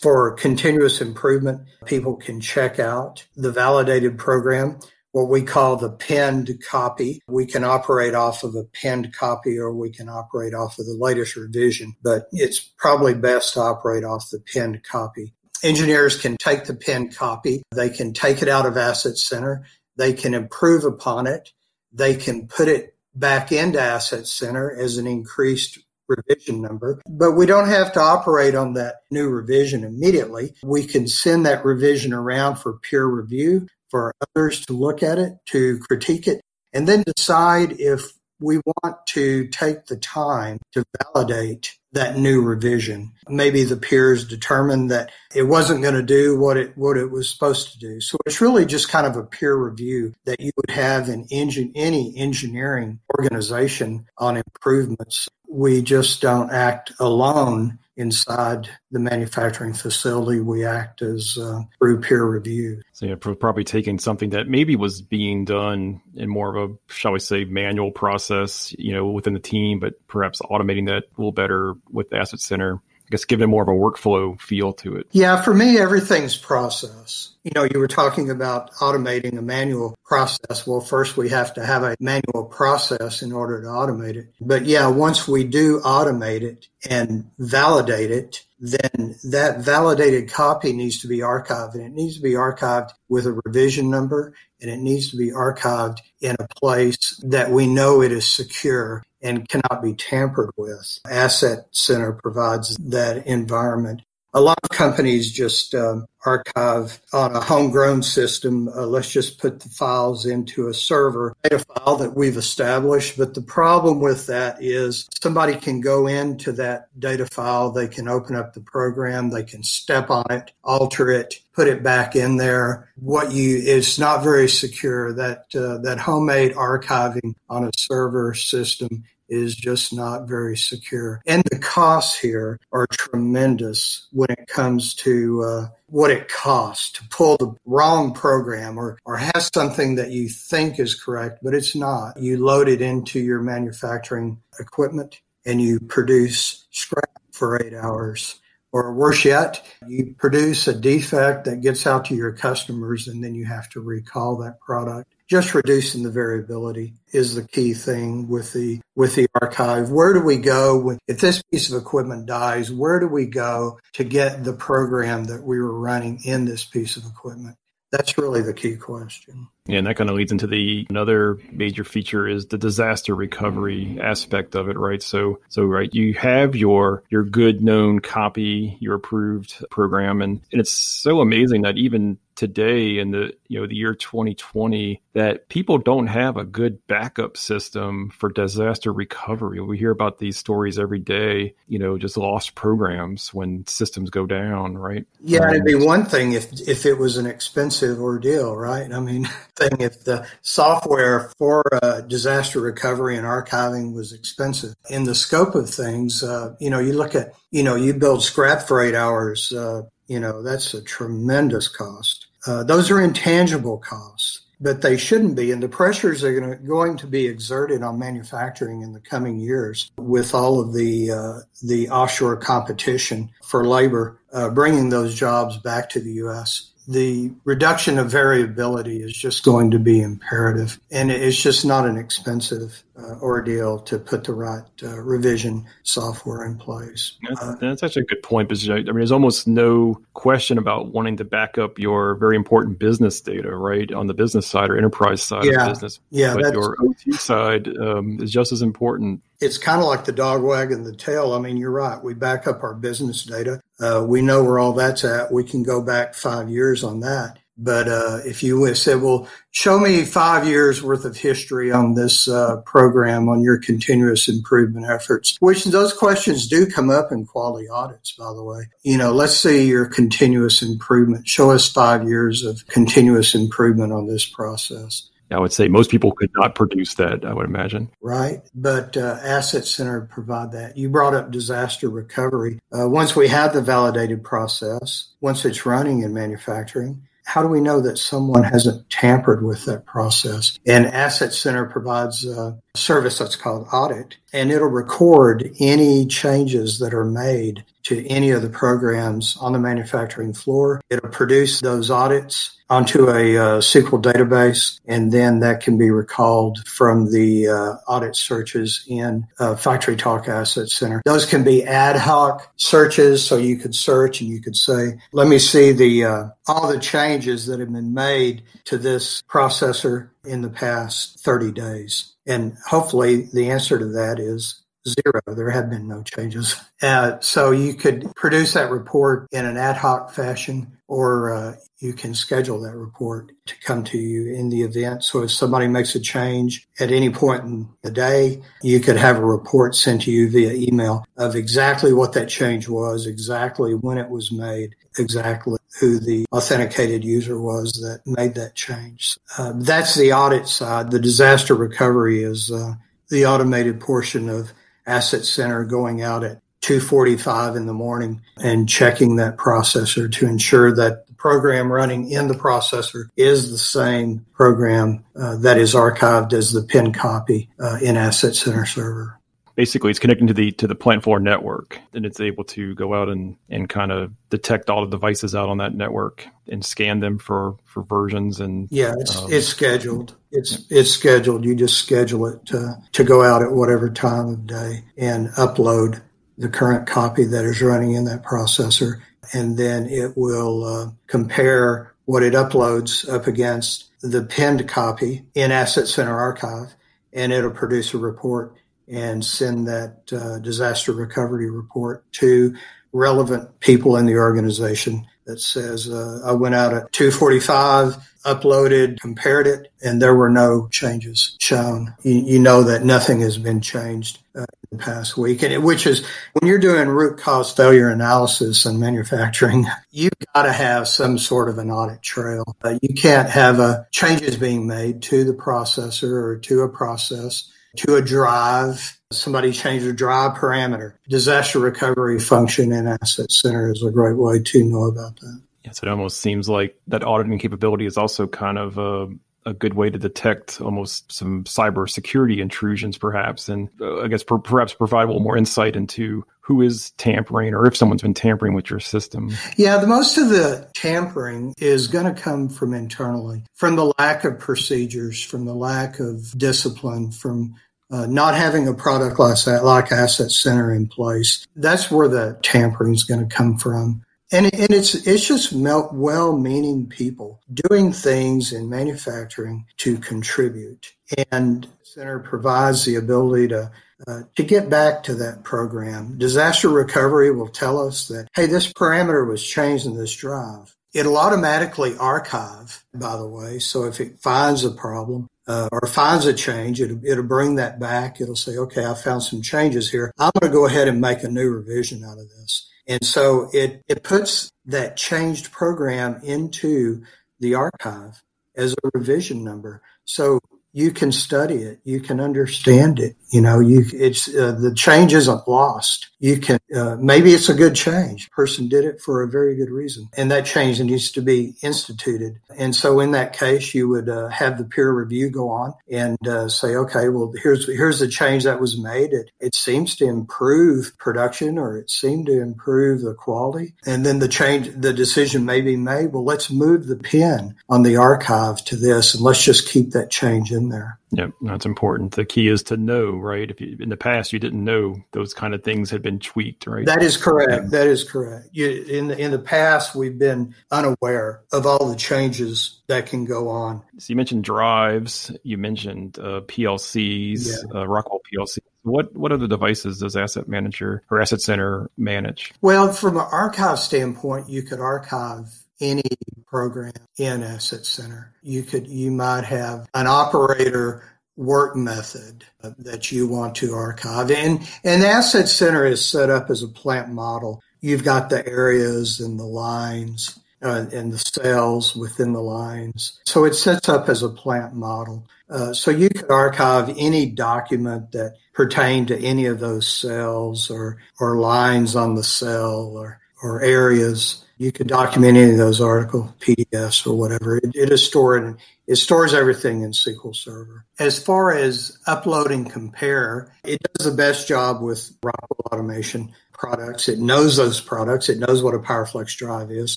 For 0.00 0.32
continuous 0.32 1.00
improvement, 1.00 1.62
people 1.84 2.16
can 2.16 2.40
check 2.40 2.78
out 2.78 3.24
the 3.36 3.52
validated 3.52 4.18
program, 4.18 4.80
what 5.18 5.28
we 5.28 5.42
call 5.42 5.76
the 5.76 5.90
pinned 5.90 6.62
copy. 6.64 7.20
We 7.26 7.44
can 7.44 7.64
operate 7.64 8.14
off 8.14 8.44
of 8.44 8.54
a 8.54 8.62
pinned 8.62 9.12
copy 9.12 9.58
or 9.58 9.74
we 9.74 9.90
can 9.90 10.08
operate 10.08 10.54
off 10.54 10.78
of 10.78 10.86
the 10.86 10.96
latest 10.96 11.34
revision, 11.34 11.96
but 12.04 12.28
it's 12.30 12.60
probably 12.60 13.14
best 13.14 13.54
to 13.54 13.60
operate 13.60 14.04
off 14.04 14.30
the 14.30 14.38
pinned 14.38 14.84
copy. 14.84 15.34
Engineers 15.64 16.16
can 16.16 16.36
take 16.38 16.66
the 16.66 16.74
pinned 16.74 17.16
copy, 17.16 17.64
they 17.74 17.90
can 17.90 18.12
take 18.12 18.42
it 18.42 18.48
out 18.48 18.64
of 18.64 18.76
Asset 18.76 19.18
Center, 19.18 19.66
they 19.96 20.12
can 20.12 20.34
improve 20.34 20.84
upon 20.84 21.26
it, 21.26 21.50
they 21.92 22.14
can 22.14 22.46
put 22.46 22.68
it 22.68 22.94
back 23.16 23.50
into 23.50 23.80
Asset 23.80 24.28
Center 24.28 24.70
as 24.70 24.98
an 24.98 25.08
increased 25.08 25.80
revision 26.06 26.62
number, 26.62 27.02
but 27.10 27.32
we 27.32 27.44
don't 27.44 27.68
have 27.68 27.92
to 27.94 28.00
operate 28.00 28.54
on 28.54 28.74
that 28.74 29.00
new 29.10 29.28
revision 29.28 29.82
immediately. 29.82 30.54
We 30.62 30.86
can 30.86 31.08
send 31.08 31.44
that 31.44 31.64
revision 31.64 32.12
around 32.12 32.56
for 32.56 32.78
peer 32.78 33.04
review 33.04 33.66
for 33.90 34.14
others 34.36 34.64
to 34.66 34.72
look 34.72 35.02
at 35.02 35.18
it, 35.18 35.34
to 35.46 35.78
critique 35.80 36.26
it, 36.26 36.40
and 36.72 36.86
then 36.86 37.02
decide 37.16 37.80
if 37.80 38.12
we 38.40 38.58
want 38.58 38.96
to 39.06 39.48
take 39.48 39.86
the 39.86 39.96
time 39.96 40.58
to 40.72 40.84
validate 41.02 41.74
that 41.92 42.18
new 42.18 42.42
revision. 42.42 43.12
Maybe 43.28 43.64
the 43.64 43.76
peers 43.76 44.26
determined 44.26 44.90
that 44.90 45.10
it 45.34 45.44
wasn't 45.44 45.82
going 45.82 45.94
to 45.94 46.02
do 46.02 46.38
what 46.38 46.56
it 46.56 46.76
what 46.76 46.96
it 46.96 47.10
was 47.10 47.30
supposed 47.30 47.72
to 47.72 47.78
do. 47.78 48.00
So 48.00 48.18
it's 48.26 48.40
really 48.40 48.66
just 48.66 48.90
kind 48.90 49.06
of 49.06 49.16
a 49.16 49.24
peer 49.24 49.56
review 49.56 50.12
that 50.24 50.40
you 50.40 50.52
would 50.56 50.70
have 50.70 51.08
in 51.08 51.26
engine, 51.30 51.72
any 51.74 52.16
engineering 52.16 53.00
organization 53.18 54.06
on 54.18 54.36
improvements. 54.36 55.28
We 55.48 55.82
just 55.82 56.20
don't 56.20 56.50
act 56.50 56.92
alone 57.00 57.78
inside 57.98 58.70
the 58.92 59.00
manufacturing 59.00 59.74
facility, 59.74 60.40
we 60.40 60.64
act 60.64 61.02
as 61.02 61.36
uh, 61.36 61.60
through 61.78 62.00
peer 62.00 62.24
review. 62.24 62.80
So 62.92 63.06
yeah, 63.06 63.16
probably 63.16 63.64
taking 63.64 63.98
something 63.98 64.30
that 64.30 64.46
maybe 64.48 64.76
was 64.76 65.02
being 65.02 65.44
done 65.44 66.00
in 66.14 66.30
more 66.30 66.56
of 66.56 66.70
a, 66.70 66.74
shall 66.92 67.12
we 67.12 67.18
say, 67.18 67.44
manual 67.44 67.90
process, 67.90 68.72
you 68.78 68.92
know, 68.92 69.08
within 69.08 69.34
the 69.34 69.40
team, 69.40 69.80
but 69.80 69.94
perhaps 70.06 70.40
automating 70.42 70.86
that 70.86 71.04
a 71.04 71.18
little 71.18 71.32
better 71.32 71.74
with 71.90 72.08
the 72.10 72.16
Asset 72.16 72.40
Center 72.40 72.80
I 73.08 73.10
guess 73.10 73.24
give 73.24 73.40
it 73.40 73.46
more 73.46 73.62
of 73.62 73.68
a 73.68 73.72
workflow 73.72 74.38
feel 74.38 74.74
to 74.74 74.96
it. 74.96 75.06
Yeah, 75.12 75.40
for 75.40 75.54
me, 75.54 75.78
everything's 75.78 76.36
process. 76.36 77.30
You 77.42 77.52
know, 77.54 77.64
you 77.64 77.78
were 77.78 77.88
talking 77.88 78.28
about 78.28 78.70
automating 78.74 79.38
a 79.38 79.42
manual 79.42 79.96
process. 80.04 80.66
Well, 80.66 80.80
first 80.80 81.16
we 81.16 81.30
have 81.30 81.54
to 81.54 81.64
have 81.64 81.84
a 81.84 81.96
manual 82.00 82.44
process 82.44 83.22
in 83.22 83.32
order 83.32 83.62
to 83.62 83.68
automate 83.68 84.16
it. 84.16 84.34
But 84.42 84.66
yeah, 84.66 84.88
once 84.88 85.26
we 85.26 85.44
do 85.44 85.80
automate 85.80 86.42
it 86.42 86.66
and 86.88 87.30
validate 87.38 88.10
it, 88.10 88.44
then 88.60 89.14
that 89.24 89.60
validated 89.60 90.30
copy 90.30 90.74
needs 90.74 91.00
to 91.00 91.08
be 91.08 91.18
archived 91.18 91.74
and 91.74 91.82
it 91.82 91.92
needs 91.92 92.16
to 92.16 92.22
be 92.22 92.32
archived 92.32 92.90
with 93.08 93.24
a 93.24 93.40
revision 93.44 93.88
number 93.88 94.34
and 94.60 94.70
it 94.70 94.78
needs 94.78 95.10
to 95.10 95.16
be 95.16 95.30
archived 95.30 95.98
in 96.20 96.36
a 96.38 96.48
place 96.60 97.22
that 97.24 97.50
we 97.50 97.66
know 97.66 98.02
it 98.02 98.12
is 98.12 98.30
secure 98.30 99.02
and 99.20 99.48
cannot 99.48 99.82
be 99.82 99.94
tampered 99.94 100.50
with. 100.56 100.98
Asset 101.08 101.66
Center 101.72 102.12
provides 102.12 102.76
that 102.76 103.26
environment. 103.26 104.02
A 104.38 104.40
lot 104.40 104.60
of 104.62 104.70
companies 104.70 105.32
just 105.32 105.74
um, 105.74 106.06
archive 106.24 107.00
on 107.12 107.34
a 107.34 107.40
homegrown 107.40 108.04
system. 108.04 108.68
Uh, 108.68 108.86
let's 108.86 109.10
just 109.10 109.40
put 109.40 109.58
the 109.58 109.68
files 109.68 110.26
into 110.26 110.68
a 110.68 110.74
server 110.74 111.34
data 111.42 111.58
file 111.58 111.96
that 111.96 112.14
we've 112.14 112.36
established. 112.36 113.18
But 113.18 113.34
the 113.34 113.42
problem 113.42 113.98
with 113.98 114.28
that 114.28 114.62
is 114.62 115.08
somebody 115.20 115.56
can 115.56 115.80
go 115.80 116.06
into 116.06 116.52
that 116.52 116.86
data 117.00 117.26
file. 117.26 117.72
They 117.72 117.88
can 117.88 118.06
open 118.06 118.36
up 118.36 118.54
the 118.54 118.60
program. 118.60 119.30
They 119.30 119.42
can 119.42 119.64
step 119.64 120.08
on 120.08 120.26
it, 120.30 120.52
alter 120.62 121.10
it, 121.10 121.40
put 121.52 121.66
it 121.66 121.82
back 121.82 122.14
in 122.14 122.36
there. 122.36 122.92
What 122.94 123.32
you, 123.32 123.60
it's 123.60 123.98
not 123.98 124.22
very 124.22 124.48
secure. 124.48 125.12
That, 125.14 125.46
uh, 125.52 125.78
that 125.78 125.98
homemade 125.98 126.52
archiving 126.54 127.34
on 127.50 127.64
a 127.64 127.72
server 127.76 128.34
system 128.34 129.02
is 129.28 129.54
just 129.54 129.92
not 129.92 130.28
very 130.28 130.56
secure. 130.56 131.20
And 131.26 131.42
the 131.44 131.58
costs 131.58 132.18
here 132.18 132.58
are 132.72 132.86
tremendous 132.90 134.08
when 134.12 134.30
it 134.30 134.46
comes 134.48 134.94
to 134.96 135.42
uh, 135.42 135.68
what 135.86 136.10
it 136.10 136.28
costs 136.28 136.92
to 136.92 137.08
pull 137.08 137.36
the 137.36 137.54
wrong 137.64 138.12
program 138.12 138.78
or, 138.78 138.98
or 139.04 139.16
has 139.16 139.50
something 139.54 139.96
that 139.96 140.10
you 140.10 140.28
think 140.28 140.78
is 140.78 140.94
correct, 140.94 141.40
but 141.42 141.54
it's 141.54 141.74
not. 141.74 142.20
You 142.20 142.44
load 142.44 142.68
it 142.68 142.80
into 142.80 143.20
your 143.20 143.40
manufacturing 143.40 144.40
equipment 144.58 145.20
and 145.46 145.60
you 145.60 145.80
produce 145.80 146.66
scrap 146.70 147.10
for 147.32 147.62
eight 147.62 147.74
hours. 147.74 148.40
Or 148.70 148.92
worse 148.92 149.24
yet, 149.24 149.64
you 149.86 150.14
produce 150.18 150.68
a 150.68 150.78
defect 150.78 151.46
that 151.46 151.62
gets 151.62 151.86
out 151.86 152.04
to 152.06 152.14
your 152.14 152.32
customers 152.32 153.08
and 153.08 153.24
then 153.24 153.34
you 153.34 153.46
have 153.46 153.70
to 153.70 153.80
recall 153.80 154.36
that 154.38 154.60
product 154.60 155.14
just 155.28 155.54
reducing 155.54 156.02
the 156.02 156.10
variability 156.10 156.94
is 157.12 157.34
the 157.34 157.46
key 157.46 157.74
thing 157.74 158.28
with 158.28 158.52
the 158.52 158.80
with 158.96 159.14
the 159.14 159.26
archive. 159.40 159.90
Where 159.90 160.14
do 160.14 160.20
we 160.20 160.38
go 160.38 160.78
when, 160.78 160.98
if 161.06 161.20
this 161.20 161.42
piece 161.42 161.70
of 161.70 161.80
equipment 161.80 162.26
dies? 162.26 162.72
Where 162.72 162.98
do 162.98 163.06
we 163.06 163.26
go 163.26 163.78
to 163.94 164.04
get 164.04 164.42
the 164.42 164.54
program 164.54 165.24
that 165.24 165.42
we 165.42 165.60
were 165.60 165.78
running 165.78 166.20
in 166.24 166.46
this 166.46 166.64
piece 166.64 166.96
of 166.96 167.04
equipment? 167.04 167.56
That's 167.90 168.18
really 168.18 168.42
the 168.42 168.52
key 168.52 168.76
question. 168.76 169.48
Yeah, 169.66 169.78
and 169.78 169.86
that 169.86 169.96
kind 169.96 170.10
of 170.10 170.16
leads 170.16 170.32
into 170.32 170.46
the 170.46 170.86
another 170.90 171.38
major 171.50 171.84
feature 171.84 172.28
is 172.28 172.46
the 172.46 172.58
disaster 172.58 173.14
recovery 173.14 173.98
aspect 174.02 174.54
of 174.54 174.68
it, 174.68 174.76
right? 174.76 175.02
So, 175.02 175.40
so 175.48 175.64
right, 175.64 175.88
you 175.92 176.12
have 176.14 176.54
your 176.54 177.02
your 177.08 177.24
good 177.24 177.62
known 177.62 178.00
copy, 178.00 178.76
your 178.80 178.94
approved 178.94 179.64
program, 179.70 180.20
and, 180.20 180.42
and 180.52 180.60
it's 180.60 180.70
so 180.70 181.20
amazing 181.20 181.62
that 181.62 181.78
even 181.78 182.18
today 182.38 182.98
in 182.98 183.10
the 183.10 183.34
you 183.48 183.60
know 183.60 183.66
the 183.66 183.74
year 183.74 183.94
2020 183.94 185.02
that 185.14 185.48
people 185.48 185.76
don't 185.76 186.06
have 186.06 186.36
a 186.36 186.44
good 186.44 186.86
backup 186.86 187.36
system 187.36 188.10
for 188.10 188.30
disaster 188.30 188.92
recovery. 188.92 189.60
We 189.60 189.76
hear 189.76 189.90
about 189.90 190.18
these 190.18 190.36
stories 190.38 190.78
every 190.78 191.00
day, 191.00 191.56
you 191.66 191.80
know, 191.80 191.98
just 191.98 192.16
lost 192.16 192.54
programs 192.54 193.34
when 193.34 193.66
systems 193.66 194.08
go 194.08 194.24
down, 194.24 194.78
right? 194.78 195.04
Yeah, 195.20 195.40
um, 195.40 195.50
it'd 195.50 195.64
be 195.64 195.74
one 195.74 196.04
thing 196.04 196.32
if 196.32 196.52
if 196.68 196.86
it 196.86 196.94
was 196.94 197.16
an 197.16 197.26
expensive 197.26 198.00
ordeal, 198.00 198.56
right? 198.56 198.90
I 198.90 199.00
mean, 199.00 199.28
thing 199.56 199.80
if 199.80 200.04
the 200.04 200.24
software 200.42 201.32
for 201.38 201.64
uh, 201.82 202.02
disaster 202.02 202.60
recovery 202.60 203.16
and 203.16 203.26
archiving 203.26 203.94
was 203.94 204.12
expensive. 204.12 204.74
In 204.88 205.04
the 205.04 205.14
scope 205.16 205.56
of 205.56 205.68
things, 205.68 206.22
uh, 206.22 206.54
you 206.60 206.70
know, 206.70 206.78
you 206.78 206.92
look 206.92 207.16
at, 207.16 207.34
you 207.50 207.64
know, 207.64 207.74
you 207.74 207.94
build 207.94 208.22
scrap 208.22 208.62
for 208.62 208.80
eight 208.80 208.94
hours, 208.94 209.52
uh, 209.52 209.82
you 210.06 210.20
know, 210.20 210.42
that's 210.42 210.72
a 210.74 210.82
tremendous 210.82 211.68
cost. 211.68 212.27
Uh, 212.48 212.64
those 212.64 212.90
are 212.90 212.98
intangible 212.98 213.76
costs, 213.76 214.40
but 214.58 214.80
they 214.80 214.96
shouldn't 214.96 215.36
be. 215.36 215.52
And 215.52 215.62
the 215.62 215.68
pressures 215.68 216.24
are 216.24 216.32
going 216.32 216.50
to, 216.50 216.56
going 216.56 216.96
to 216.96 217.06
be 217.06 217.26
exerted 217.26 217.82
on 217.82 217.98
manufacturing 217.98 218.80
in 218.80 218.94
the 218.94 219.00
coming 219.00 219.38
years 219.38 219.90
with 219.98 220.34
all 220.34 220.58
of 220.58 220.72
the 220.72 221.10
uh, 221.10 221.40
the 221.62 221.90
offshore 221.90 222.38
competition 222.38 223.30
for 223.44 223.66
labor, 223.66 224.18
uh, 224.32 224.48
bringing 224.48 224.88
those 224.88 225.14
jobs 225.14 225.58
back 225.58 225.90
to 225.90 226.00
the 226.00 226.12
U.S 226.12 226.72
the 226.88 227.30
reduction 227.44 227.98
of 227.98 228.10
variability 228.10 229.02
is 229.02 229.12
just 229.12 229.44
going 229.44 229.70
to 229.70 229.78
be 229.78 230.00
imperative. 230.00 230.80
And 230.90 231.10
it's 231.10 231.40
just 231.40 231.66
not 231.66 231.86
an 231.86 231.98
expensive 231.98 232.82
uh, 232.98 233.16
ordeal 233.20 233.78
to 233.80 233.98
put 233.98 234.24
the 234.24 234.32
right 234.32 234.64
uh, 234.82 234.98
revision 234.98 235.66
software 235.82 236.46
in 236.46 236.56
place. 236.56 237.12
That's, 237.28 237.42
uh, 237.42 237.56
that's, 237.60 237.82
actually 237.82 238.02
a 238.02 238.06
good 238.06 238.22
point 238.22 238.48
because 238.48 238.68
I 238.70 238.76
mean, 238.76 238.86
there's 238.86 239.12
almost 239.12 239.46
no 239.46 240.00
question 240.14 240.56
about 240.56 240.90
wanting 240.90 241.18
to 241.18 241.24
back 241.24 241.58
up 241.58 241.78
your 241.78 242.14
very 242.14 242.36
important 242.36 242.78
business 242.78 243.20
data, 243.20 243.54
right, 243.54 243.92
on 243.92 244.06
the 244.06 244.14
business 244.14 244.46
side 244.46 244.70
or 244.70 244.78
enterprise 244.78 245.22
side 245.22 245.44
yeah, 245.44 245.66
of 245.66 245.68
business. 245.74 246.00
Yeah, 246.08 246.34
but 246.34 246.54
your 246.54 246.74
OT 246.80 247.12
side 247.12 247.68
um, 247.68 248.18
is 248.22 248.32
just 248.32 248.50
as 248.50 248.62
important 248.62 249.20
it's 249.40 249.58
kind 249.58 249.80
of 249.80 249.86
like 249.86 250.04
the 250.04 250.12
dog 250.12 250.42
wagging 250.42 250.84
the 250.84 250.94
tail. 250.94 251.32
I 251.32 251.38
mean, 251.38 251.56
you're 251.56 251.70
right. 251.70 252.02
We 252.02 252.14
back 252.14 252.46
up 252.46 252.62
our 252.62 252.74
business 252.74 253.24
data. 253.24 253.60
Uh, 253.80 254.04
we 254.06 254.22
know 254.22 254.42
where 254.42 254.58
all 254.58 254.72
that's 254.72 255.04
at. 255.04 255.32
We 255.32 255.44
can 255.44 255.62
go 255.62 255.82
back 255.82 256.14
five 256.14 256.48
years 256.48 256.82
on 256.82 257.00
that. 257.00 257.38
But 257.60 257.88
uh, 257.88 258.20
if 258.24 258.44
you 258.44 258.72
said, 258.76 259.02
well, 259.02 259.28
show 259.50 259.80
me 259.80 260.04
five 260.04 260.46
years 260.46 260.80
worth 260.80 261.04
of 261.04 261.16
history 261.16 261.72
on 261.72 261.94
this 261.94 262.28
uh, 262.28 262.58
program, 262.58 263.28
on 263.28 263.42
your 263.42 263.58
continuous 263.58 264.28
improvement 264.28 264.86
efforts, 264.86 265.36
which 265.40 265.64
those 265.64 265.92
questions 265.92 266.46
do 266.46 266.66
come 266.66 266.88
up 266.88 267.10
in 267.10 267.26
quality 267.26 267.68
audits, 267.68 268.12
by 268.12 268.32
the 268.32 268.44
way. 268.44 268.68
You 268.84 268.96
know, 268.96 269.12
let's 269.12 269.36
see 269.36 269.66
your 269.66 269.86
continuous 269.86 270.62
improvement. 270.62 271.26
Show 271.26 271.50
us 271.50 271.68
five 271.68 272.08
years 272.08 272.44
of 272.44 272.64
continuous 272.68 273.34
improvement 273.34 273.92
on 273.92 274.06
this 274.06 274.24
process. 274.24 275.10
I 275.30 275.38
would 275.38 275.52
say 275.52 275.68
most 275.68 275.90
people 275.90 276.12
could 276.12 276.30
not 276.34 276.54
produce 276.54 276.94
that, 276.94 277.24
I 277.24 277.34
would 277.34 277.46
imagine. 277.46 277.90
Right. 278.00 278.40
But 278.54 278.96
uh, 278.96 279.18
Asset 279.22 279.66
Center 279.66 280.02
provide 280.02 280.52
that. 280.52 280.76
You 280.76 280.88
brought 280.88 281.14
up 281.14 281.30
disaster 281.30 281.88
recovery. 281.88 282.60
Uh, 282.72 282.88
once 282.88 283.14
we 283.14 283.28
have 283.28 283.52
the 283.52 283.62
validated 283.62 284.24
process, 284.24 285.08
once 285.20 285.44
it's 285.44 285.66
running 285.66 286.02
in 286.02 286.14
manufacturing, 286.14 287.02
how 287.28 287.42
do 287.42 287.48
we 287.48 287.60
know 287.60 287.82
that 287.82 287.98
someone 287.98 288.42
hasn't 288.42 288.88
tampered 288.88 289.44
with 289.44 289.66
that 289.66 289.84
process? 289.84 290.58
And 290.66 290.86
Asset 290.86 291.34
Center 291.34 291.66
provides 291.66 292.24
a 292.24 292.58
service 292.74 293.18
that's 293.18 293.36
called 293.36 293.68
audit, 293.70 294.16
and 294.32 294.50
it'll 294.50 294.68
record 294.68 295.50
any 295.60 296.06
changes 296.06 296.78
that 296.78 296.94
are 296.94 297.04
made 297.04 297.64
to 297.84 298.06
any 298.08 298.30
of 298.30 298.42
the 298.42 298.50
programs 298.50 299.36
on 299.40 299.52
the 299.52 299.58
manufacturing 299.58 300.34
floor. 300.34 300.80
It'll 300.90 301.08
produce 301.08 301.60
those 301.60 301.90
audits 301.90 302.58
onto 302.70 303.08
a 303.08 303.36
uh, 303.36 303.60
SQL 303.60 304.02
database, 304.02 304.78
and 304.86 305.10
then 305.10 305.40
that 305.40 305.62
can 305.62 305.78
be 305.78 305.90
recalled 305.90 306.58
from 306.68 307.10
the 307.10 307.48
uh, 307.48 307.76
audit 307.90 308.14
searches 308.14 308.84
in 308.86 309.26
uh, 309.38 309.54
FactoryTalk 309.54 310.28
Asset 310.28 310.68
Center. 310.68 311.00
Those 311.06 311.24
can 311.24 311.44
be 311.44 311.64
ad 311.64 311.96
hoc 311.96 312.52
searches, 312.56 313.24
so 313.24 313.38
you 313.38 313.56
could 313.56 313.74
search 313.74 314.20
and 314.20 314.28
you 314.28 314.42
could 314.42 314.56
say, 314.56 314.98
"Let 315.12 315.28
me 315.28 315.38
see 315.38 315.72
the 315.72 316.04
uh, 316.04 316.28
all 316.46 316.68
the 316.68 316.78
changes 316.78 317.46
that 317.46 317.60
have 317.60 317.72
been 317.72 317.94
made 317.94 318.42
to 318.66 318.76
this 318.76 319.22
processor 319.22 320.10
in 320.28 320.42
the 320.42 320.50
past 320.50 321.20
30 321.20 321.52
days." 321.52 322.14
And 322.26 322.56
hopefully, 322.66 323.28
the 323.32 323.50
answer 323.50 323.78
to 323.78 323.86
that 323.86 324.18
is 324.18 324.62
zero. 324.88 325.20
There 325.26 325.50
have 325.50 325.70
been 325.70 325.88
no 325.88 326.02
changes. 326.02 326.56
Uh, 326.82 327.18
so 327.20 327.50
you 327.50 327.74
could 327.74 328.14
produce 328.14 328.54
that 328.54 328.70
report 328.70 329.26
in 329.32 329.44
an 329.44 329.56
ad 329.56 329.76
hoc 329.76 330.12
fashion, 330.12 330.78
or 330.86 331.34
uh, 331.34 331.56
you 331.78 331.92
can 331.92 332.14
schedule 332.14 332.60
that 332.62 332.76
report 332.76 333.32
to 333.46 333.54
come 333.60 333.84
to 333.84 333.98
you 333.98 334.32
in 334.34 334.48
the 334.48 334.62
event. 334.62 335.04
So 335.04 335.22
if 335.22 335.30
somebody 335.30 335.68
makes 335.68 335.94
a 335.94 336.00
change 336.00 336.66
at 336.80 336.90
any 336.90 337.10
point 337.10 337.44
in 337.44 337.68
the 337.82 337.90
day, 337.90 338.40
you 338.62 338.80
could 338.80 338.96
have 338.96 339.16
a 339.16 339.24
report 339.24 339.74
sent 339.74 340.02
to 340.02 340.10
you 340.10 340.30
via 340.30 340.52
email 340.52 341.04
of 341.16 341.36
exactly 341.36 341.92
what 341.92 342.12
that 342.14 342.28
change 342.28 342.68
was, 342.68 343.06
exactly 343.06 343.74
when 343.74 343.98
it 343.98 344.08
was 344.08 344.32
made, 344.32 344.74
exactly 344.98 345.57
who 345.78 345.98
the 345.98 346.26
authenticated 346.32 347.04
user 347.04 347.40
was 347.40 347.72
that 347.74 348.00
made 348.04 348.34
that 348.34 348.54
change. 348.54 349.18
Uh, 349.36 349.52
that's 349.56 349.94
the 349.94 350.12
audit 350.12 350.48
side. 350.48 350.90
The 350.90 350.98
disaster 350.98 351.54
recovery 351.54 352.22
is 352.22 352.50
uh, 352.50 352.74
the 353.08 353.26
automated 353.26 353.80
portion 353.80 354.28
of 354.28 354.52
Asset 354.86 355.24
Center 355.24 355.64
going 355.64 356.02
out 356.02 356.24
at 356.24 356.40
2:45 356.62 357.56
in 357.56 357.66
the 357.66 357.72
morning 357.72 358.20
and 358.38 358.68
checking 358.68 359.16
that 359.16 359.36
processor 359.36 360.10
to 360.10 360.26
ensure 360.26 360.74
that 360.74 361.06
the 361.06 361.14
program 361.14 361.70
running 361.70 362.10
in 362.10 362.28
the 362.28 362.34
processor 362.34 363.08
is 363.16 363.50
the 363.50 363.58
same 363.58 364.26
program 364.32 365.04
uh, 365.14 365.36
that 365.36 365.58
is 365.58 365.74
archived 365.74 366.32
as 366.32 366.52
the 366.52 366.62
pin 366.62 366.92
copy 366.92 367.48
uh, 367.60 367.78
in 367.80 367.96
Asset 367.96 368.34
Center 368.34 368.66
server 368.66 369.17
basically 369.58 369.90
it's 369.90 369.98
connecting 369.98 370.28
to 370.28 370.32
the 370.32 370.52
to 370.52 370.68
the 370.68 370.74
plant 370.76 371.02
floor 371.02 371.18
network 371.18 371.80
and 371.92 372.06
it's 372.06 372.20
able 372.20 372.44
to 372.44 372.76
go 372.76 372.94
out 372.94 373.08
and 373.08 373.36
and 373.50 373.68
kind 373.68 373.90
of 373.90 374.12
detect 374.30 374.70
all 374.70 374.84
the 374.84 374.90
devices 374.90 375.34
out 375.34 375.48
on 375.48 375.58
that 375.58 375.74
network 375.74 376.28
and 376.46 376.64
scan 376.64 377.00
them 377.00 377.18
for 377.18 377.56
for 377.64 377.82
versions 377.82 378.38
and 378.38 378.68
yeah 378.70 378.94
it's 379.00 379.16
um, 379.16 379.32
it's 379.32 379.48
scheduled. 379.48 380.14
It's 380.30 380.64
it's 380.70 380.92
scheduled. 380.92 381.44
You 381.44 381.56
just 381.56 381.76
schedule 381.76 382.28
it 382.28 382.46
to 382.46 382.76
to 382.92 383.02
go 383.02 383.24
out 383.24 383.42
at 383.42 383.50
whatever 383.50 383.90
time 383.90 384.28
of 384.28 384.46
day 384.46 384.84
and 384.96 385.26
upload 385.30 386.00
the 386.36 386.48
current 386.48 386.86
copy 386.86 387.24
that 387.24 387.44
is 387.44 387.60
running 387.60 387.94
in 387.94 388.04
that 388.04 388.22
processor 388.22 389.00
and 389.32 389.58
then 389.58 389.86
it 389.86 390.16
will 390.16 390.64
uh, 390.64 390.90
compare 391.08 391.92
what 392.04 392.22
it 392.22 392.34
uploads 392.34 393.08
up 393.12 393.26
against 393.26 393.90
the 394.02 394.22
pinned 394.22 394.68
copy 394.68 395.24
in 395.34 395.50
asset 395.50 395.88
center 395.88 396.16
archive 396.16 396.76
and 397.12 397.32
it'll 397.32 397.50
produce 397.50 397.92
a 397.92 397.98
report 397.98 398.54
and 398.90 399.24
send 399.24 399.66
that 399.68 400.12
uh, 400.12 400.38
disaster 400.38 400.92
recovery 400.92 401.50
report 401.50 402.10
to 402.12 402.54
relevant 402.92 403.60
people 403.60 403.96
in 403.96 404.06
the 404.06 404.16
organization 404.16 405.06
that 405.28 405.40
says 405.40 405.88
uh, 405.90 406.22
I 406.24 406.32
went 406.32 406.54
out 406.54 406.72
at 406.72 406.90
2:45, 406.92 408.00
uploaded, 408.24 408.98
compared 408.98 409.46
it, 409.46 409.70
and 409.84 410.00
there 410.00 410.14
were 410.14 410.30
no 410.30 410.68
changes 410.68 411.36
shown. 411.38 411.94
You, 412.02 412.14
you 412.14 412.38
know 412.38 412.62
that 412.62 412.82
nothing 412.82 413.20
has 413.20 413.36
been 413.36 413.60
changed 413.60 414.20
uh, 414.34 414.46
in 414.70 414.78
the 414.78 414.82
past 414.82 415.18
week, 415.18 415.42
and 415.42 415.52
it, 415.52 415.62
which 415.62 415.86
is 415.86 416.04
when 416.32 416.48
you're 416.48 416.58
doing 416.58 416.88
root 416.88 417.18
cause 417.18 417.52
failure 417.52 417.90
analysis 417.90 418.64
in 418.64 418.80
manufacturing, 418.80 419.66
you've 419.90 420.12
got 420.34 420.44
to 420.44 420.52
have 420.52 420.88
some 420.88 421.18
sort 421.18 421.50
of 421.50 421.58
an 421.58 421.70
audit 421.70 422.00
trail. 422.00 422.56
Uh, 422.64 422.78
you 422.80 422.94
can't 422.94 423.28
have 423.28 423.60
uh, 423.60 423.84
changes 423.92 424.36
being 424.36 424.66
made 424.66 425.02
to 425.02 425.24
the 425.24 425.34
processor 425.34 426.10
or 426.10 426.38
to 426.38 426.62
a 426.62 426.68
process 426.70 427.52
to 427.76 427.96
a 427.96 428.02
drive. 428.02 428.98
Somebody 429.10 429.52
changed 429.52 429.86
a 429.86 429.92
drive 429.92 430.36
parameter. 430.36 430.94
Disaster 431.08 431.58
recovery 431.58 432.18
function 432.20 432.72
in 432.72 432.86
Asset 432.86 433.30
Center 433.30 433.72
is 433.72 433.82
a 433.82 433.90
great 433.90 434.16
way 434.16 434.40
to 434.42 434.64
know 434.64 434.84
about 434.84 435.18
that. 435.20 435.42
Yes, 435.64 435.82
it 435.82 435.88
almost 435.88 436.20
seems 436.20 436.48
like 436.48 436.78
that 436.88 437.04
auditing 437.04 437.38
capability 437.38 437.86
is 437.86 437.96
also 437.96 438.26
kind 438.26 438.58
of 438.58 438.78
a, 438.78 439.08
a 439.48 439.54
good 439.54 439.74
way 439.74 439.88
to 439.90 439.98
detect 439.98 440.60
almost 440.60 441.10
some 441.10 441.44
cyber 441.44 441.88
security 441.88 442.40
intrusions, 442.40 442.98
perhaps, 442.98 443.48
and 443.48 443.68
uh, 443.80 444.02
I 444.02 444.08
guess 444.08 444.22
per, 444.22 444.38
perhaps 444.38 444.74
provide 444.74 445.04
a 445.04 445.06
little 445.06 445.22
more 445.22 445.36
insight 445.36 445.74
into 445.74 446.24
who 446.40 446.62
is 446.62 446.92
tampering 446.92 447.54
or 447.54 447.66
if 447.66 447.76
someone's 447.76 448.02
been 448.02 448.14
tampering 448.14 448.54
with 448.54 448.70
your 448.70 448.80
system. 448.80 449.30
Yeah, 449.56 449.78
the 449.78 449.86
most 449.86 450.18
of 450.18 450.28
the 450.28 450.68
tampering 450.74 451.54
is 451.58 451.88
going 451.88 452.12
to 452.12 452.20
come 452.20 452.48
from 452.48 452.72
internally, 452.74 453.44
from 453.54 453.76
the 453.76 453.92
lack 453.98 454.24
of 454.24 454.38
procedures, 454.38 455.22
from 455.22 455.44
the 455.44 455.54
lack 455.54 456.00
of 456.00 456.36
discipline, 456.38 457.10
from 457.10 457.54
uh, 457.90 458.06
not 458.06 458.34
having 458.34 458.68
a 458.68 458.74
product 458.74 459.18
like, 459.18 459.46
like 459.62 459.92
Asset 459.92 460.30
Center 460.30 460.72
in 460.74 460.86
place. 460.86 461.46
That's 461.56 461.90
where 461.90 462.08
the 462.08 462.38
tampering 462.42 462.94
is 462.94 463.04
going 463.04 463.26
to 463.26 463.34
come 463.34 463.56
from. 463.56 464.02
And, 464.30 464.46
and 464.54 464.70
it's 464.70 464.94
it's 464.94 465.26
just 465.26 465.52
well-meaning 465.52 466.86
people 466.88 467.40
doing 467.52 467.92
things 467.92 468.52
in 468.52 468.68
manufacturing 468.68 469.64
to 469.78 469.96
contribute, 469.96 470.92
and 471.30 471.66
center 471.82 472.18
provides 472.18 472.84
the 472.84 472.96
ability 472.96 473.48
to 473.48 473.70
uh, 474.06 474.20
to 474.36 474.42
get 474.42 474.68
back 474.68 475.02
to 475.04 475.14
that 475.14 475.44
program. 475.44 476.18
Disaster 476.18 476.68
recovery 476.68 477.30
will 477.30 477.48
tell 477.48 477.80
us 477.80 478.08
that 478.08 478.28
hey, 478.34 478.46
this 478.46 478.70
parameter 478.70 479.26
was 479.26 479.42
changed 479.42 479.86
in 479.86 479.96
this 479.96 480.14
drive. 480.14 480.74
It'll 480.92 481.16
automatically 481.16 481.96
archive, 481.96 482.84
by 482.94 483.16
the 483.16 483.26
way. 483.26 483.58
So 483.58 483.84
if 483.84 484.00
it 484.00 484.18
finds 484.20 484.64
a 484.64 484.70
problem, 484.70 485.28
uh, 485.48 485.68
or 485.72 485.86
finds 485.86 486.26
a 486.26 486.34
change, 486.34 486.80
it'll, 486.80 487.04
it'll 487.04 487.24
bring 487.24 487.56
that 487.56 487.80
back. 487.80 488.20
It'll 488.20 488.36
say, 488.36 488.56
okay, 488.58 488.84
I 488.84 488.94
found 488.94 489.22
some 489.22 489.42
changes 489.42 489.90
here. 489.90 490.12
I'm 490.18 490.30
going 490.38 490.52
to 490.52 490.56
go 490.56 490.66
ahead 490.66 490.88
and 490.88 491.00
make 491.00 491.22
a 491.22 491.28
new 491.28 491.48
revision 491.48 492.04
out 492.04 492.18
of 492.18 492.28
this. 492.28 492.67
And 492.88 493.04
so 493.04 493.50
it, 493.52 493.82
it 493.86 494.02
puts 494.02 494.50
that 494.64 494.96
changed 494.96 495.52
program 495.52 496.20
into 496.24 497.04
the 497.38 497.54
archive 497.54 498.22
as 498.56 498.72
a 498.72 498.90
revision 498.94 499.44
number. 499.44 499.82
So 500.04 500.40
you 500.72 500.90
can 500.90 501.12
study 501.12 501.56
it, 501.56 501.80
you 501.84 502.00
can 502.00 502.20
understand 502.20 502.98
it. 502.98 503.16
You 503.30 503.40
know, 503.40 503.60
you 503.60 503.84
it's 503.92 504.28
uh, 504.28 504.52
the 504.52 504.74
change 504.74 505.12
isn't 505.12 505.46
lost. 505.48 506.08
You 506.18 506.38
can 506.38 506.58
uh, 506.74 506.96
maybe 506.98 507.32
it's 507.32 507.48
a 507.48 507.54
good 507.54 507.74
change. 507.74 508.30
Person 508.30 508.68
did 508.68 508.84
it 508.84 509.00
for 509.00 509.22
a 509.22 509.28
very 509.28 509.54
good 509.54 509.70
reason, 509.70 510.08
and 510.16 510.30
that 510.30 510.46
change 510.46 510.80
needs 510.80 511.10
to 511.12 511.22
be 511.22 511.54
instituted. 511.62 512.40
And 512.56 512.74
so, 512.74 513.00
in 513.00 513.12
that 513.12 513.32
case, 513.32 513.74
you 513.74 513.88
would 513.88 514.08
uh, 514.08 514.28
have 514.28 514.58
the 514.58 514.64
peer 514.64 514.92
review 514.92 515.30
go 515.30 515.48
on 515.48 515.74
and 515.90 516.16
uh, 516.26 516.48
say, 516.48 516.74
okay, 516.74 517.08
well, 517.08 517.32
here's 517.42 517.66
here's 517.66 518.00
the 518.00 518.08
change 518.08 518.44
that 518.44 518.60
was 518.60 518.78
made. 518.78 519.12
It 519.12 519.30
it 519.40 519.54
seems 519.54 519.94
to 519.96 520.06
improve 520.06 520.96
production, 520.98 521.58
or 521.58 521.76
it 521.76 521.90
seemed 521.90 522.26
to 522.26 522.40
improve 522.40 523.02
the 523.02 523.14
quality. 523.14 523.74
And 523.86 524.04
then 524.04 524.18
the 524.18 524.28
change, 524.28 524.70
the 524.74 524.92
decision 524.92 525.44
may 525.44 525.60
be 525.60 525.76
made. 525.76 526.12
Well, 526.12 526.24
let's 526.24 526.50
move 526.50 526.86
the 526.86 526.96
pin 526.96 527.56
on 527.68 527.82
the 527.82 527.96
archive 527.96 528.64
to 528.66 528.76
this, 528.76 529.14
and 529.14 529.22
let's 529.22 529.42
just 529.42 529.68
keep 529.68 529.90
that 529.90 530.10
change 530.10 530.50
in 530.58 530.68
there. 530.68 530.98
Yep, 531.12 531.30
that's 531.42 531.64
important. 531.64 532.12
The 532.12 532.26
key 532.26 532.48
is 532.48 532.62
to 532.64 532.76
know, 532.76 533.12
right? 533.12 533.50
If 533.50 533.60
you, 533.60 533.76
in 533.80 533.88
the 533.88 533.96
past 533.96 534.32
you 534.32 534.38
didn't 534.38 534.62
know 534.62 534.96
those 535.12 535.32
kind 535.32 535.54
of 535.54 535.64
things 535.64 535.90
had 535.90 536.02
been 536.02 536.18
tweaked, 536.18 536.66
right? 536.66 536.84
That 536.84 537.02
is 537.02 537.16
correct. 537.16 537.70
That 537.70 537.86
is 537.86 538.04
correct. 538.04 538.48
You, 538.52 538.68
in 538.68 539.08
the 539.08 539.18
in 539.18 539.30
the 539.30 539.38
past, 539.38 539.94
we've 539.94 540.18
been 540.18 540.54
unaware 540.70 541.42
of 541.52 541.66
all 541.66 541.88
the 541.88 541.96
changes 541.96 542.80
that 542.88 543.06
can 543.06 543.24
go 543.24 543.48
on. 543.48 543.82
So 543.98 544.12
you 544.12 544.16
mentioned 544.16 544.44
drives. 544.44 545.34
You 545.44 545.56
mentioned 545.56 546.18
uh, 546.18 546.42
PLCs, 546.42 547.46
yeah. 547.46 547.80
uh, 547.80 547.86
Rockwell 547.86 548.20
PLC. 548.30 548.58
What 548.82 549.14
what 549.16 549.32
other 549.32 549.46
devices 549.46 550.00
does 550.00 550.16
Asset 550.16 550.48
Manager 550.48 551.02
or 551.10 551.20
Asset 551.20 551.40
Center 551.40 551.90
manage? 551.96 552.52
Well, 552.60 552.92
from 552.92 553.16
an 553.16 553.26
archive 553.32 553.78
standpoint, 553.78 554.48
you 554.48 554.62
could 554.62 554.80
archive 554.80 555.57
any 555.80 556.02
program 556.46 556.92
in 557.18 557.42
Asset 557.42 557.84
Center. 557.84 558.32
You 558.42 558.62
could, 558.62 558.86
you 558.86 559.10
might 559.10 559.44
have 559.44 559.88
an 559.94 560.06
operator 560.06 561.04
work 561.36 561.76
method 561.76 562.44
that 562.78 563.12
you 563.12 563.28
want 563.28 563.54
to 563.56 563.72
archive. 563.72 564.30
And 564.30 564.60
an 564.84 565.02
Asset 565.02 565.48
Center 565.48 565.86
is 565.86 566.04
set 566.04 566.30
up 566.30 566.50
as 566.50 566.62
a 566.62 566.68
plant 566.68 567.10
model. 567.10 567.62
You've 567.80 568.04
got 568.04 568.28
the 568.28 568.46
areas 568.46 569.20
and 569.20 569.38
the 569.38 569.44
lines 569.44 570.38
uh, 570.62 570.86
and 570.92 571.12
the 571.12 571.18
cells 571.18 571.94
within 571.94 572.32
the 572.32 572.42
lines. 572.42 573.20
So 573.24 573.44
it 573.44 573.54
sets 573.54 573.88
up 573.88 574.08
as 574.08 574.22
a 574.22 574.28
plant 574.28 574.74
model. 574.74 575.28
Uh, 575.48 575.72
so 575.72 575.90
you 575.90 576.08
could 576.08 576.30
archive 576.30 576.92
any 576.98 577.26
document 577.26 578.12
that 578.12 578.34
pertained 578.52 579.08
to 579.08 579.18
any 579.18 579.46
of 579.46 579.60
those 579.60 579.86
cells 579.86 580.68
or, 580.70 580.98
or 581.20 581.36
lines 581.36 581.94
on 581.94 582.16
the 582.16 582.24
cell 582.24 582.96
or, 582.96 583.20
or 583.42 583.62
areas 583.62 584.44
you 584.58 584.72
can 584.72 584.86
document 584.86 585.36
any 585.36 585.52
of 585.52 585.56
those 585.56 585.80
article 585.80 586.34
PDFs 586.40 587.06
or 587.06 587.16
whatever. 587.16 587.56
It, 587.58 587.70
it 587.74 587.92
is 587.92 588.04
stored 588.04 588.42
and 588.44 588.58
it 588.86 588.96
stores 588.96 589.32
everything 589.32 589.82
in 589.82 589.92
SQL 589.92 590.34
Server. 590.34 590.84
As 590.98 591.22
far 591.22 591.52
as 591.52 591.98
uploading 592.06 592.64
compare, 592.64 593.54
it 593.64 593.80
does 593.82 594.10
the 594.10 594.16
best 594.16 594.48
job 594.48 594.82
with 594.82 595.16
Rockwell 595.22 595.60
Automation 595.72 596.32
products. 596.52 597.08
It 597.08 597.20
knows 597.20 597.56
those 597.56 597.80
products. 597.80 598.28
It 598.28 598.40
knows 598.40 598.62
what 598.62 598.74
a 598.74 598.78
PowerFlex 598.78 599.36
drive 599.36 599.70
is. 599.70 599.96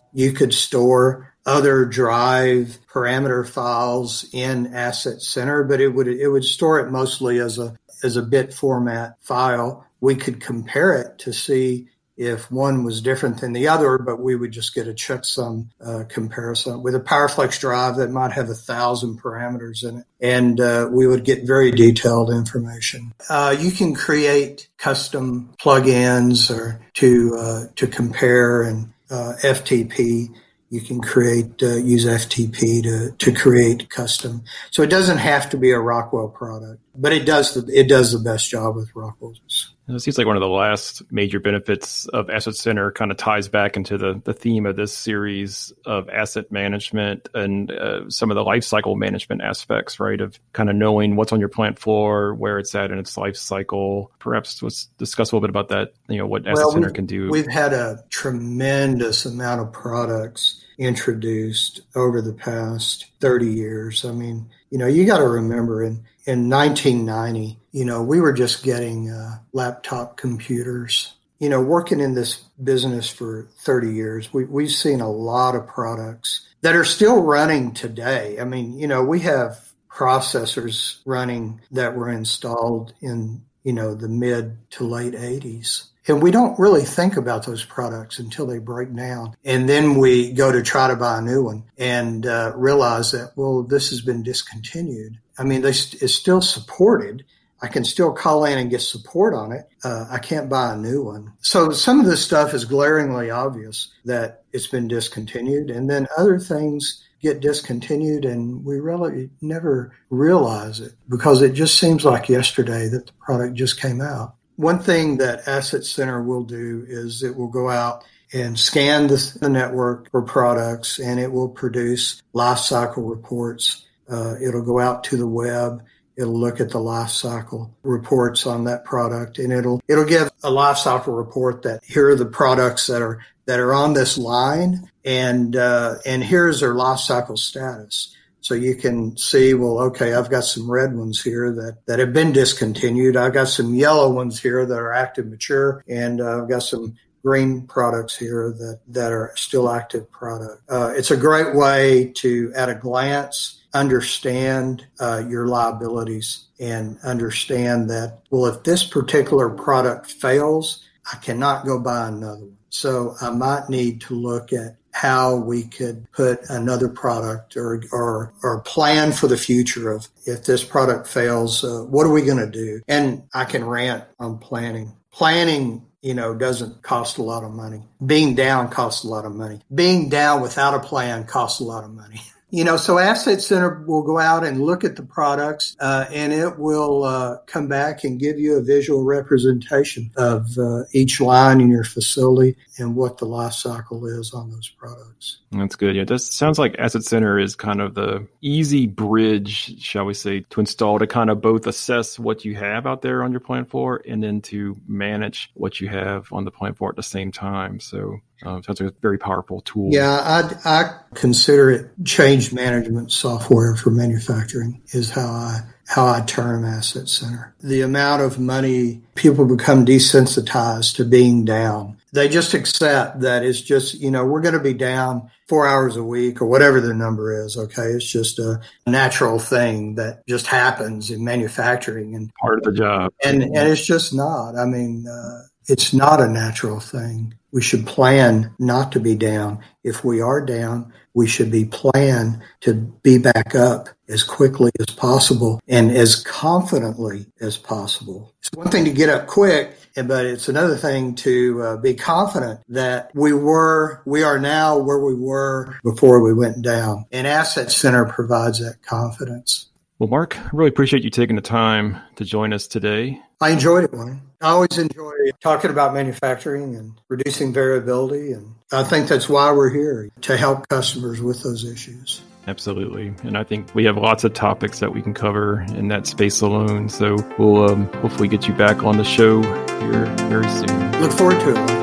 You 0.14 0.32
could 0.32 0.54
store 0.54 1.34
other 1.46 1.86
drive 1.86 2.78
parameter 2.94 3.48
files 3.48 4.30
in 4.32 4.74
Asset 4.74 5.22
Center, 5.22 5.64
but 5.64 5.82
it 5.82 5.90
would 5.90 6.08
it 6.08 6.28
would 6.28 6.46
store 6.46 6.80
it 6.80 6.92
mostly 6.92 7.40
as 7.40 7.58
a 7.58 7.76
as 8.04 8.16
a 8.16 8.22
bit 8.22 8.54
format 8.54 9.18
file. 9.22 9.88
We 10.02 10.16
could 10.16 10.40
compare 10.40 10.94
it 10.94 11.18
to 11.20 11.34
see 11.34 11.88
if 12.22 12.52
one 12.52 12.84
was 12.84 13.02
different 13.02 13.42
than 13.42 13.52
the 13.52 13.68
other, 13.68 13.98
but 13.98 14.22
we 14.22 14.36
would 14.36 14.52
just 14.52 14.76
get 14.76 14.88
a 14.88 14.94
checksum 14.94 15.70
uh, 15.84 16.04
comparison 16.08 16.84
with 16.84 16.94
a 16.94 17.00
PowerFlex 17.00 17.60
drive 17.60 17.96
that 17.96 18.12
might 18.12 18.32
have 18.32 18.48
a 18.48 18.54
thousand 18.54 19.20
parameters 19.20 19.84
in 19.84 19.98
it, 19.98 20.06
and 20.20 20.60
uh, 20.60 20.88
we 20.92 21.08
would 21.08 21.26
get 21.26 21.48
very 21.48 21.72
detailed 21.72 22.30
information. 22.30 23.12
Uh, 23.28 23.56
you 23.60 23.72
can 23.72 23.96
create 23.96 24.68
custom 24.78 25.52
plugins 25.60 26.56
or 26.56 26.80
to 26.94 27.36
uh, 27.40 27.64
to 27.76 27.88
compare 27.88 28.62
and 28.62 28.94
uh, 29.10 29.34
FTP. 29.42 30.28
You 30.70 30.80
can 30.80 31.02
create 31.02 31.64
uh, 31.64 31.78
use 31.78 32.06
FTP 32.06 32.84
to 32.84 33.12
to 33.18 33.34
create 33.34 33.90
custom. 33.90 34.44
So 34.70 34.84
it 34.84 34.92
doesn't 34.92 35.18
have 35.18 35.50
to 35.50 35.58
be 35.58 35.72
a 35.72 35.80
Rockwell 35.80 36.30
product, 36.30 36.84
but 36.96 37.14
it 37.14 37.26
does 37.26 37.56
the, 37.56 37.68
it 37.74 37.90
does 37.90 38.12
the 38.12 38.20
best 38.20 38.48
job 38.48 38.76
with 38.76 38.96
Rockwell's. 38.96 39.71
It 39.88 40.00
seems 40.00 40.18
like 40.18 40.28
one 40.28 40.38
of 40.38 40.42
the 40.42 40.48
last 40.48 41.02
major 41.12 41.40
benefits 41.40 42.06
of 42.08 42.30
Asset 42.30 42.56
Center 42.56 42.92
kind 42.92 43.12
of 43.12 43.18
ties 43.18 43.48
back 43.48 43.76
into 43.76 43.98
the, 43.98 44.22
the 44.24 44.34
theme 44.34 44.66
of 44.66 44.76
this 44.76 44.96
series 44.96 45.74
of 45.86 46.08
asset 46.10 46.52
management 46.52 47.28
and 47.34 47.72
uh, 47.72 48.10
some 48.10 48.32
of 48.32 48.36
the 48.36 48.44
life 48.44 48.64
cycle 48.64 48.96
management 48.96 49.42
aspects, 49.42 50.00
right? 50.00 50.22
Of 50.22 50.40
kind 50.54 50.70
of 50.70 50.76
knowing 50.76 51.16
what's 51.16 51.34
on 51.34 51.40
your 51.40 51.50
plant 51.50 51.80
floor, 51.80 52.34
where 52.36 52.60
it's 52.60 52.74
at 52.76 52.92
in 52.92 53.00
its 53.00 53.18
life 53.18 53.36
cycle. 53.36 54.12
Perhaps 54.20 54.62
let's 54.62 54.86
discuss 54.98 55.32
a 55.32 55.36
little 55.36 55.48
bit 55.48 55.50
about 55.50 55.70
that, 55.70 55.94
you 56.08 56.18
know, 56.18 56.28
what 56.28 56.48
Asset 56.48 56.58
well, 56.58 56.72
Center 56.72 56.92
can 56.92 57.06
do. 57.06 57.30
We've 57.30 57.48
had 57.48 57.74
a 57.74 58.04
tremendous 58.10 59.26
amount 59.26 59.62
of 59.62 59.74
products 59.74 60.64
introduced 60.78 61.82
over 61.96 62.22
the 62.22 62.34
past 62.34 63.08
30 63.20 63.48
years. 63.48 64.06
I 64.06 64.12
mean, 64.12 64.50
you 64.70 64.78
know, 64.78 64.88
you 64.88 65.06
got 65.06 65.20
to 65.20 65.28
remember 65.28 65.84
in, 65.84 66.06
in 66.26 66.50
1990, 66.50 67.60
you 67.72 67.86
know, 67.86 68.02
we 68.02 68.20
were 68.20 68.34
just 68.34 68.64
getting 68.64 69.10
uh, 69.10 69.40
laptop 69.54 70.18
computers. 70.18 71.14
You 71.40 71.50
know, 71.50 71.62
working 71.62 72.00
in 72.00 72.14
this 72.14 72.38
business 72.64 73.10
for 73.10 73.48
30 73.60 73.94
years, 73.94 74.34
we, 74.34 74.46
we've 74.46 74.72
seen 74.72 75.02
a 75.02 75.10
lot 75.10 75.56
of 75.56 75.68
products 75.68 76.48
that 76.62 76.76
are 76.76 76.86
still 76.86 77.24
running 77.24 77.74
today. 77.74 78.38
I 78.40 78.44
mean, 78.44 78.78
you 78.78 78.88
know, 78.88 79.04
we 79.04 79.22
have 79.22 79.72
processors 79.90 81.00
running 81.06 81.62
that 81.72 81.96
were 81.96 82.10
installed 82.10 82.94
in, 83.02 83.44
you 83.64 83.74
know, 83.74 83.96
the 83.96 84.08
mid 84.08 84.58
to 84.72 84.84
late 84.84 85.14
80s. 85.14 85.88
And 86.08 86.22
we 86.22 86.32
don't 86.32 86.58
really 86.58 86.84
think 86.84 87.16
about 87.16 87.46
those 87.46 87.64
products 87.64 88.18
until 88.18 88.48
they 88.48 88.58
break 88.58 88.96
down. 88.96 89.36
And 89.44 89.70
then 89.70 89.96
we 89.96 90.32
go 90.32 90.52
to 90.52 90.64
try 90.64 90.88
to 90.88 90.96
buy 90.96 91.20
a 91.20 91.22
new 91.22 91.44
one 91.44 91.64
and 91.78 92.26
uh, 92.26 92.54
realize 92.56 93.12
that, 93.12 93.34
well, 93.36 93.64
this 93.64 93.92
has 93.92 94.02
been 94.02 94.24
discontinued. 94.24 95.20
I 95.38 95.44
mean, 95.44 95.62
they, 95.62 95.70
it's 95.70 96.14
still 96.14 96.42
supported. 96.42 97.24
I 97.62 97.68
can 97.68 97.86
still 97.86 98.12
call 98.12 98.46
in 98.46 98.58
and 98.58 98.70
get 98.70 98.82
support 98.82 99.34
on 99.34 99.52
it. 99.52 99.70
Uh, 99.84 100.06
I 100.10 100.18
can't 100.18 100.50
buy 100.50 100.74
a 100.74 100.78
new 100.78 101.04
one. 101.04 101.34
So 101.42 101.72
some 101.72 102.00
of 102.00 102.08
this 102.08 102.24
stuff 102.24 102.54
is 102.54 102.66
glaringly 102.66 103.30
obvious 103.30 103.90
that 104.06 104.44
it's 104.52 104.68
been 104.68 104.88
discontinued. 104.88 105.70
And 105.70 105.90
then 105.90 106.08
other 106.18 106.40
things 106.40 107.04
get 107.22 107.40
discontinued 107.40 108.26
and 108.26 108.66
we 108.66 108.80
really 108.80 109.30
never 109.42 109.96
realize 110.10 110.80
it 110.80 110.94
because 111.08 111.42
it 111.42 111.54
just 111.54 111.78
seems 111.78 112.04
like 112.04 112.28
yesterday 112.28 112.88
that 112.90 113.06
the 113.06 113.14
product 113.22 113.54
just 113.54 113.80
came 113.80 114.02
out. 114.02 114.36
One 114.56 114.80
thing 114.80 115.18
that 115.18 115.48
Asset 115.48 115.86
Center 115.86 116.22
will 116.22 116.44
do 116.44 116.84
is 116.88 117.24
it 117.24 117.36
will 117.36 117.48
go 117.48 117.70
out 117.70 118.04
and 118.34 118.58
scan 118.58 119.08
the, 119.08 119.38
the 119.40 119.50
network 119.50 120.10
for 120.12 120.22
products 120.22 121.00
and 121.00 121.20
it 121.20 121.32
will 121.32 121.50
produce 121.50 122.22
life 122.34 122.60
cycle 122.60 123.04
reports. 123.04 123.86
Uh, 124.10 124.36
it'll 124.42 124.64
go 124.64 124.80
out 124.80 125.04
to 125.06 125.18
the 125.18 125.28
web. 125.28 125.84
It'll 126.18 126.38
look 126.38 126.60
at 126.60 126.70
the 126.70 126.80
life 126.80 127.10
cycle 127.10 127.76
reports 127.84 128.46
on 128.46 128.66
that 128.66 128.86
product 128.86 129.40
and 129.40 129.52
it'll, 129.52 129.82
it'll 129.88 130.06
give 130.06 130.30
a 130.44 130.52
life 130.52 130.78
cycle 130.78 131.14
report 131.14 131.64
that 131.64 131.84
here 131.84 132.10
are 132.10 132.16
the 132.16 132.26
products 132.26 132.88
that 132.88 133.02
are, 133.02 133.20
that 133.46 133.60
are 133.60 133.74
on 133.74 133.94
this 133.94 134.18
line 134.18 134.90
and, 135.04 135.56
uh, 135.56 135.96
and 136.06 136.24
here's 136.24 136.60
their 136.60 136.76
life 136.76 137.00
cycle 137.00 137.38
status. 137.38 138.16
So 138.42 138.56
you 138.56 138.76
can 138.76 139.16
see, 139.18 139.54
well, 139.54 139.80
okay, 139.80 140.14
I've 140.14 140.30
got 140.30 140.44
some 140.44 140.70
red 140.70 140.96
ones 140.96 141.22
here 141.22 141.52
that, 141.54 141.78
that 141.86 142.00
have 142.00 142.12
been 142.12 142.32
discontinued. 142.32 143.16
I've 143.16 143.34
got 143.34 143.48
some 143.48 143.76
yellow 143.76 144.12
ones 144.12 144.40
here 144.40 144.66
that 144.66 144.80
are 144.80 144.94
active 144.94 145.28
mature 145.28 145.84
and 145.88 146.20
uh, 146.20 146.42
I've 146.42 146.50
got 146.50 146.64
some 146.64 146.96
green 147.24 147.68
products 147.68 148.16
here 148.18 148.52
that, 148.58 148.80
that 148.88 149.12
are 149.12 149.32
still 149.36 149.70
active 149.70 150.12
product. 150.12 150.62
Uh, 150.70 150.94
it's 150.96 151.12
a 151.12 151.18
great 151.18 151.56
way 151.56 152.12
to, 152.16 152.52
at 152.56 152.70
a 152.70 152.76
glance, 152.76 153.64
understand 153.74 154.86
uh, 155.00 155.24
your 155.28 155.48
liabilities 155.48 156.48
and 156.60 156.98
understand 157.04 157.90
that, 157.90 158.20
well, 158.30 158.46
if 158.46 158.64
this 158.64 158.84
particular 158.84 159.50
product 159.50 160.12
fails, 160.12 160.84
I 161.12 161.18
cannot 161.18 161.66
go 161.66 161.80
buy 161.80 162.08
another 162.08 162.42
one. 162.42 162.58
So 162.70 163.16
I 163.22 163.30
might 163.30 163.70
need 163.70 164.02
to 164.02 164.16
look 164.16 164.54
at 164.54 164.78
how 164.94 165.36
we 165.36 165.64
could 165.64 166.10
put 166.12 166.40
another 166.50 166.90
product 166.90 167.56
or, 167.56 167.82
or, 167.92 168.34
or 168.44 168.62
plan 168.62 169.12
for 169.12 169.28
the 169.28 169.38
future 169.38 169.92
of 169.92 170.08
if 170.26 170.46
this 170.46 170.64
product 170.64 171.08
fails, 171.08 171.64
uh, 171.64 171.84
what 171.84 172.06
are 172.06 172.12
we 172.12 172.22
going 172.22 172.38
to 172.38 172.50
do? 172.50 172.82
And 172.88 173.24
I 173.34 173.46
can 173.46 173.66
rant 173.66 174.04
on 174.20 174.38
planning. 174.38 174.94
Planning 175.12 175.86
you 176.02 176.14
know, 176.14 176.34
doesn't 176.34 176.82
cost 176.82 177.18
a 177.18 177.24
lot 177.24 177.44
of 177.44 177.52
money. 177.52 177.84
Being 178.04 178.36
down 178.36 178.70
costs 178.70 179.04
a 179.04 179.08
lot 179.08 179.26
of 179.26 179.36
money. 179.36 179.62
Being 179.74 180.10
down 180.10 180.42
without 180.42 180.74
a 180.74 180.80
plan 180.80 181.26
costs 181.26 181.60
a 181.60 181.64
lot 181.64 181.84
of 181.84 181.92
money. 181.92 182.22
You 182.54 182.66
know, 182.66 182.76
so 182.76 182.98
Asset 182.98 183.42
Center 183.42 183.82
will 183.88 184.04
go 184.04 184.20
out 184.20 184.44
and 184.44 184.62
look 184.62 184.84
at 184.84 184.98
the 184.98 185.04
products, 185.04 185.78
uh, 185.80 186.06
and 186.12 186.34
it 186.34 186.60
will 186.60 187.06
uh, 187.06 187.38
come 187.46 187.70
back 187.70 188.04
and 188.04 188.20
give 188.20 188.38
you 188.40 188.58
a 188.58 188.62
visual 188.62 189.06
representation 189.06 190.12
of 190.18 190.58
uh, 190.58 190.84
each 190.92 191.22
line 191.22 191.62
in 191.62 191.70
your 191.70 191.86
facility 191.86 192.58
and 192.78 192.98
what 192.98 193.20
the 193.20 193.26
life 193.26 193.54
cycle 193.54 194.06
is 194.06 194.34
on 194.34 194.52
those 194.52 194.68
products. 194.68 195.38
That's 195.52 195.78
good. 195.78 195.96
Yeah, 195.96 196.04
this 196.04 196.30
sounds 196.30 196.60
like 196.60 196.76
Asset 196.78 197.06
Center 197.06 197.40
is 197.40 197.56
kind 197.56 197.80
of 197.80 197.94
the 197.94 198.28
easy 198.42 198.86
bridge, 198.86 199.82
shall 199.82 200.04
we 200.06 200.14
say, 200.14 200.42
to 200.42 200.60
install 200.60 201.00
to 201.00 201.08
kind 201.08 201.30
of 201.30 201.40
both 201.40 201.68
assess 201.68 202.20
what 202.20 202.44
you 202.44 202.56
have 202.56 202.86
out 202.86 203.02
there 203.02 203.24
on 203.24 203.32
your 203.32 203.40
plant 203.40 203.70
floor 203.70 204.02
and 204.06 204.22
then 204.22 204.42
to 204.42 204.76
manage 204.90 205.52
what 205.54 205.80
you 205.80 205.88
have 205.88 206.28
on 206.34 206.44
the 206.44 206.52
plant 206.52 206.78
floor 206.78 206.90
at 206.90 206.98
the 206.98 207.04
same 207.04 207.32
time. 207.32 207.80
So 207.80 208.20
um, 208.44 208.64
so 208.64 208.72
it's 208.72 208.82
a 208.82 208.92
very 209.02 209.18
powerful 209.18 209.62
tool. 209.62 209.90
Yeah, 209.92 210.10
I, 210.10 210.70
I 210.70 211.00
consider 211.14 211.72
it 211.72 211.92
change 212.06 212.54
management 212.54 213.12
software 213.12 213.76
for 213.76 213.92
manufacturing 213.92 214.82
is 214.94 215.10
how 215.10 215.28
I 215.28 215.62
how 215.92 216.08
I 216.08 216.22
term 216.22 216.64
Asset 216.64 217.10
Center. 217.10 217.54
The 217.60 217.82
amount 217.82 218.22
of 218.22 218.40
money 218.40 219.02
people 219.16 219.46
become 219.46 219.86
desensitized 219.86 220.96
to 220.96 221.06
being 221.06 221.44
down. 221.44 221.98
They 222.14 222.30
just 222.30 222.54
accept 222.54 223.22
that 223.22 223.44
it's 223.44 223.60
just, 223.60 224.00
you 224.00 224.10
know, 224.10 224.26
we're 224.26 224.42
going 224.42 224.54
to 224.54 224.62
be 224.62 224.74
down 224.74 225.30
four 225.50 225.68
hours 225.68 225.98
a 225.98 226.04
week 226.04 226.42
or 226.42 226.46
whatever 226.46 226.80
the 226.80 226.94
number 226.94 227.44
is. 227.46 227.58
Okay. 227.58 227.88
It's 227.88 228.10
just 228.10 228.40
a 228.40 228.62
natural 228.88 229.38
thing 229.38 229.96
that 229.96 230.26
just 230.28 230.48
happens 230.48 231.12
in 231.12 231.26
manufacturing 231.26 232.16
and 232.16 232.32
part 232.36 232.60
of 232.60 232.64
the 232.64 232.72
job. 232.72 233.14
And, 233.24 233.44
and 233.44 233.68
it's 233.68 233.86
just 233.86 234.14
not. 234.14 234.56
I 234.56 234.66
mean, 234.66 235.08
uh, 235.08 235.42
it's 235.68 235.94
not 235.94 236.22
a 236.22 236.28
natural 236.28 236.80
thing. 236.80 237.34
We 237.52 237.62
should 237.62 237.86
plan 237.86 238.54
not 238.60 238.92
to 238.94 239.00
be 239.00 239.16
down. 239.16 239.60
If 239.84 240.04
we 240.04 240.22
are 240.22 240.46
down, 240.46 240.94
we 241.14 241.28
should 241.28 241.52
be 241.52 241.66
plan 241.66 242.42
to 242.62 242.74
be 242.74 243.18
back 243.18 243.56
up 243.56 243.90
as 244.08 244.24
quickly 244.24 244.72
as 244.80 244.94
possible 244.96 245.60
and 245.68 245.92
as 245.92 246.16
confidently 246.16 247.26
as 247.40 247.58
possible. 247.58 248.34
It's 248.40 248.50
one 248.54 248.70
thing 248.70 248.86
to 248.86 248.92
get 248.92 249.10
up 249.10 249.28
quick, 249.28 249.76
but 249.96 250.26
it's 250.26 250.48
another 250.48 250.76
thing 250.76 251.16
to 251.16 251.62
uh, 251.62 251.78
be 251.78 251.94
confident 251.94 252.62
that 252.70 253.12
we 253.14 253.34
were, 253.34 254.02
we 254.06 254.24
are 254.24 254.40
now 254.40 254.78
where 254.78 255.00
we 255.00 255.16
were 255.16 255.78
before 255.84 256.22
we 256.22 256.34
went 256.34 256.62
down. 256.62 257.06
And 257.12 257.28
Asset 257.28 257.72
Center 257.72 258.06
provides 258.06 258.60
that 258.60 258.82
confidence. 258.82 259.71
Well, 260.02 260.10
Mark, 260.10 260.36
I 260.36 260.50
really 260.52 260.70
appreciate 260.70 261.04
you 261.04 261.12
taking 261.12 261.36
the 261.36 261.44
time 261.44 261.96
to 262.16 262.26
join 262.26 262.54
us 262.54 262.66
today. 262.66 263.22
I 263.40 263.52
enjoyed 263.52 263.84
it, 263.84 263.94
Wayne. 263.94 264.20
I 264.42 264.50
always 264.50 264.76
enjoy 264.80 265.12
talking 265.44 265.70
about 265.70 265.94
manufacturing 265.94 266.76
and 266.76 267.00
reducing 267.08 267.54
variability. 267.54 268.32
And 268.32 268.56
I 268.72 268.84
think 268.84 269.08
that's 269.08 269.30
why 269.30 269.52
we're 269.52 269.70
here 269.70 270.10
to 270.22 270.38
help 270.38 270.68
customers 270.70 271.22
with 271.22 271.44
those 271.44 271.64
issues. 271.64 272.24
Absolutely. 272.48 273.14
And 273.22 273.38
I 273.38 273.44
think 273.44 273.76
we 273.76 273.86
have 273.86 273.96
lots 273.96 274.24
of 274.24 274.34
topics 274.34 274.80
that 274.80 274.92
we 274.92 275.04
can 275.04 275.14
cover 275.14 275.62
in 275.76 275.90
that 275.90 276.08
space 276.08 276.42
alone. 276.42 276.90
So 276.90 277.18
we'll 277.38 277.70
um, 277.70 277.86
hopefully 278.02 278.28
get 278.28 278.48
you 278.48 278.56
back 278.56 278.84
on 278.84 278.98
the 278.98 279.04
show 279.04 279.44
here 279.44 280.08
very 280.30 280.50
soon. 280.50 281.00
Look 281.00 281.12
forward 281.12 281.40
to 281.42 281.52
it. 281.52 281.81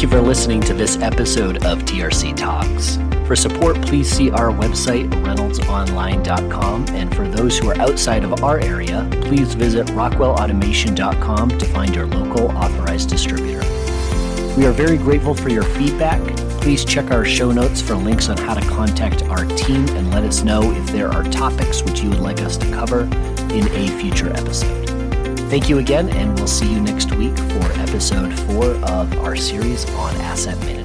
Thank 0.00 0.12
you 0.12 0.18
for 0.18 0.26
listening 0.26 0.62
to 0.62 0.72
this 0.72 0.96
episode 0.96 1.66
of 1.66 1.80
TRC 1.80 2.34
Talks. 2.34 2.96
For 3.26 3.36
support, 3.36 3.82
please 3.82 4.10
see 4.10 4.30
our 4.30 4.48
website, 4.48 5.10
reynoldsonline.com. 5.10 6.88
And 6.88 7.14
for 7.14 7.28
those 7.28 7.58
who 7.58 7.68
are 7.68 7.78
outside 7.78 8.24
of 8.24 8.42
our 8.42 8.58
area, 8.60 9.06
please 9.20 9.52
visit 9.52 9.88
rockwellautomation.com 9.88 11.50
to 11.50 11.66
find 11.66 11.94
your 11.94 12.06
local 12.06 12.50
authorized 12.56 13.10
distributor. 13.10 13.60
We 14.56 14.64
are 14.64 14.72
very 14.72 14.96
grateful 14.96 15.34
for 15.34 15.50
your 15.50 15.64
feedback. 15.64 16.22
Please 16.62 16.82
check 16.82 17.10
our 17.10 17.26
show 17.26 17.52
notes 17.52 17.82
for 17.82 17.94
links 17.94 18.30
on 18.30 18.38
how 18.38 18.54
to 18.54 18.66
contact 18.68 19.24
our 19.24 19.44
team 19.44 19.86
and 19.90 20.10
let 20.10 20.24
us 20.24 20.42
know 20.42 20.62
if 20.72 20.86
there 20.92 21.08
are 21.08 21.24
topics 21.24 21.82
which 21.82 22.00
you 22.00 22.08
would 22.08 22.20
like 22.20 22.40
us 22.40 22.56
to 22.56 22.66
cover 22.70 23.02
in 23.52 23.68
a 23.72 23.88
future 24.00 24.30
episode. 24.30 24.89
Thank 25.50 25.68
you 25.68 25.78
again, 25.78 26.10
and 26.10 26.38
we'll 26.38 26.46
see 26.46 26.72
you 26.72 26.80
next 26.80 27.12
week 27.16 27.36
for 27.36 27.72
episode 27.80 28.32
four 28.38 28.66
of 28.88 29.18
our 29.18 29.34
series 29.34 29.84
on 29.94 30.14
asset 30.18 30.56
management. 30.60 30.79